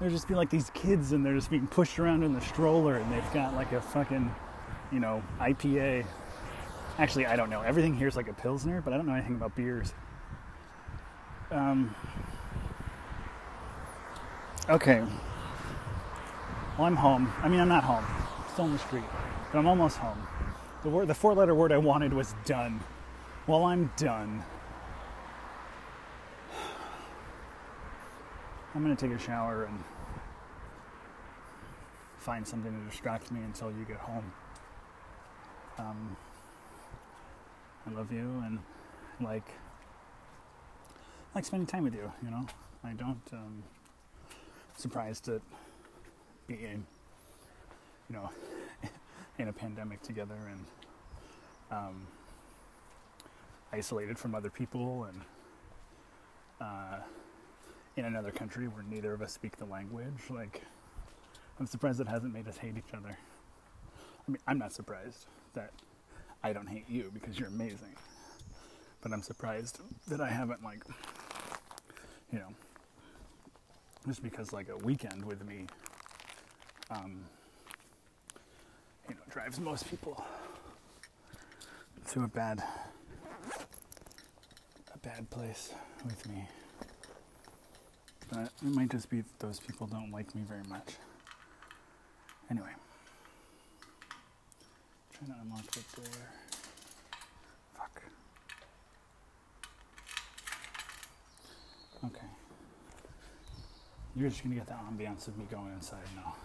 there's 0.00 0.12
just 0.12 0.28
be 0.28 0.34
like 0.34 0.48
these 0.48 0.70
kids 0.70 1.12
and 1.12 1.24
they're 1.24 1.34
just 1.34 1.50
being 1.50 1.66
pushed 1.66 1.98
around 1.98 2.22
in 2.22 2.32
the 2.32 2.40
stroller 2.40 2.96
and 2.96 3.12
they've 3.12 3.32
got 3.32 3.54
like 3.54 3.72
a 3.72 3.80
fucking, 3.80 4.34
you 4.90 4.98
know, 4.98 5.22
IPA. 5.38 6.06
Actually, 6.98 7.26
I 7.26 7.36
don't 7.36 7.50
know. 7.50 7.60
Everything 7.60 7.94
here 7.94 8.08
is 8.08 8.16
like 8.16 8.28
a 8.28 8.32
pilsner, 8.32 8.80
but 8.80 8.92
I 8.92 8.96
don't 8.96 9.06
know 9.06 9.14
anything 9.14 9.36
about 9.36 9.54
beers. 9.54 9.92
Um. 11.50 11.94
Okay. 14.68 15.02
Well, 16.78 16.86
I'm 16.86 16.96
home. 16.96 17.32
I 17.42 17.48
mean, 17.48 17.60
I'm 17.60 17.68
not 17.68 17.84
home. 17.84 18.04
Still 18.52 18.64
on 18.64 18.72
the 18.72 18.78
street, 18.78 19.04
but 19.52 19.58
I'm 19.58 19.66
almost 19.66 19.98
home. 19.98 20.26
The 20.82 20.88
word, 20.88 21.08
the 21.08 21.14
four-letter 21.14 21.54
word 21.54 21.72
I 21.72 21.78
wanted 21.78 22.12
was 22.12 22.34
done. 22.46 22.80
Well, 23.46 23.64
I'm 23.64 23.90
done. 23.96 24.42
I'm 28.72 28.82
gonna 28.82 28.94
take 28.94 29.10
a 29.10 29.18
shower 29.18 29.64
and 29.64 29.82
find 32.18 32.46
something 32.46 32.72
to 32.72 32.88
distract 32.88 33.32
me 33.32 33.40
until 33.42 33.70
you 33.72 33.84
get 33.84 33.96
home. 33.96 34.32
Um, 35.78 36.16
I 37.86 37.90
love 37.90 38.12
you 38.12 38.42
and 38.46 38.60
like 39.20 39.48
like 41.34 41.44
spending 41.44 41.66
time 41.66 41.82
with 41.82 41.94
you. 41.94 42.12
You 42.22 42.30
know, 42.30 42.46
I 42.84 42.92
don't 42.92 43.20
um, 43.32 43.64
surprised 44.76 45.28
at 45.28 45.42
being 46.46 46.86
you 48.08 48.16
know 48.16 48.30
in 49.38 49.48
a 49.48 49.52
pandemic 49.52 50.00
together 50.02 50.38
and 50.48 50.64
um, 51.72 52.06
isolated 53.72 54.16
from 54.16 54.34
other 54.34 54.50
people 54.50 55.04
and 55.04 55.20
uh, 56.60 56.98
in 58.00 58.06
another 58.06 58.30
country 58.30 58.66
where 58.66 58.82
neither 58.82 59.12
of 59.12 59.20
us 59.20 59.32
speak 59.32 59.56
the 59.58 59.66
language. 59.66 60.30
Like, 60.30 60.62
I'm 61.58 61.66
surprised 61.66 62.00
it 62.00 62.08
hasn't 62.08 62.32
made 62.32 62.48
us 62.48 62.56
hate 62.56 62.76
each 62.76 62.94
other. 62.94 63.16
I 64.26 64.30
mean, 64.30 64.40
I'm 64.46 64.58
not 64.58 64.72
surprised 64.72 65.26
that 65.52 65.70
I 66.42 66.52
don't 66.54 66.66
hate 66.66 66.88
you 66.88 67.10
because 67.12 67.38
you're 67.38 67.48
amazing. 67.48 67.94
But 69.02 69.12
I'm 69.12 69.22
surprised 69.22 69.80
that 70.08 70.20
I 70.20 70.28
haven't, 70.28 70.64
like, 70.64 70.82
you 72.32 72.38
know, 72.38 72.48
just 74.06 74.22
because, 74.22 74.52
like, 74.52 74.70
a 74.70 74.78
weekend 74.78 75.24
with 75.24 75.46
me, 75.46 75.66
um, 76.90 77.20
you 79.08 79.14
know, 79.14 79.20
drives 79.30 79.60
most 79.60 79.90
people 79.90 80.24
to 82.12 82.24
a 82.24 82.28
bad, 82.28 82.62
a 84.94 84.98
bad 84.98 85.28
place 85.28 85.74
with 86.04 86.26
me. 86.28 86.48
It 88.32 88.48
might 88.62 88.90
just 88.90 89.10
be 89.10 89.22
that 89.22 89.38
those 89.38 89.58
people 89.58 89.86
don't 89.86 90.10
like 90.10 90.34
me 90.34 90.42
very 90.48 90.62
much. 90.68 90.94
Anyway, 92.50 92.70
trying 95.12 95.30
to 95.32 95.36
unlock 95.42 95.66
the 95.72 95.80
door. 95.96 96.10
Fuck. 97.76 98.02
Okay. 102.04 102.26
You're 104.14 104.28
just 104.28 104.42
gonna 104.44 104.54
get 104.54 104.66
the 104.66 104.74
ambiance 104.74 105.26
of 105.26 105.36
me 105.36 105.46
going 105.50 105.72
inside 105.72 105.98
now. 106.14 106.36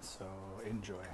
So 0.00 0.26
enjoy. 0.64 1.04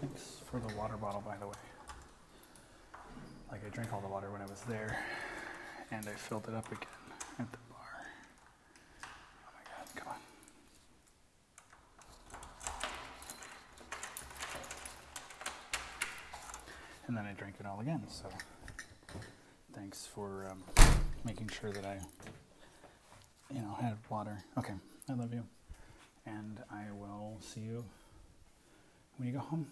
Thanks 0.00 0.43
for 0.54 0.60
the 0.68 0.76
water 0.76 0.96
bottle, 0.96 1.20
by 1.20 1.36
the 1.36 1.48
way. 1.48 1.54
Like, 3.50 3.60
I 3.66 3.68
drank 3.70 3.92
all 3.92 4.00
the 4.00 4.06
water 4.06 4.30
when 4.30 4.40
I 4.40 4.46
was 4.46 4.60
there, 4.68 4.96
and 5.90 6.08
I 6.08 6.12
filled 6.12 6.46
it 6.46 6.54
up 6.54 6.66
again 6.68 6.86
at 7.40 7.50
the 7.50 7.58
bar. 7.68 8.06
Oh 9.02 9.50
my 9.52 9.64
god, 9.64 9.96
come 9.96 10.08
on. 10.08 10.14
And 17.08 17.16
then 17.16 17.26
I 17.26 17.32
drank 17.32 17.56
it 17.58 17.66
all 17.66 17.80
again, 17.80 18.02
so 18.08 18.28
thanks 19.72 20.06
for 20.06 20.46
um, 20.48 20.62
making 21.24 21.48
sure 21.48 21.72
that 21.72 21.84
I, 21.84 21.98
you 23.52 23.60
know, 23.60 23.76
had 23.80 23.96
water. 24.08 24.38
Okay, 24.56 24.74
I 25.08 25.14
love 25.14 25.34
you. 25.34 25.42
And 26.26 26.60
I 26.70 26.92
will 26.92 27.38
see 27.40 27.62
you 27.62 27.84
when 29.16 29.26
you 29.26 29.34
go 29.34 29.40
home. 29.40 29.66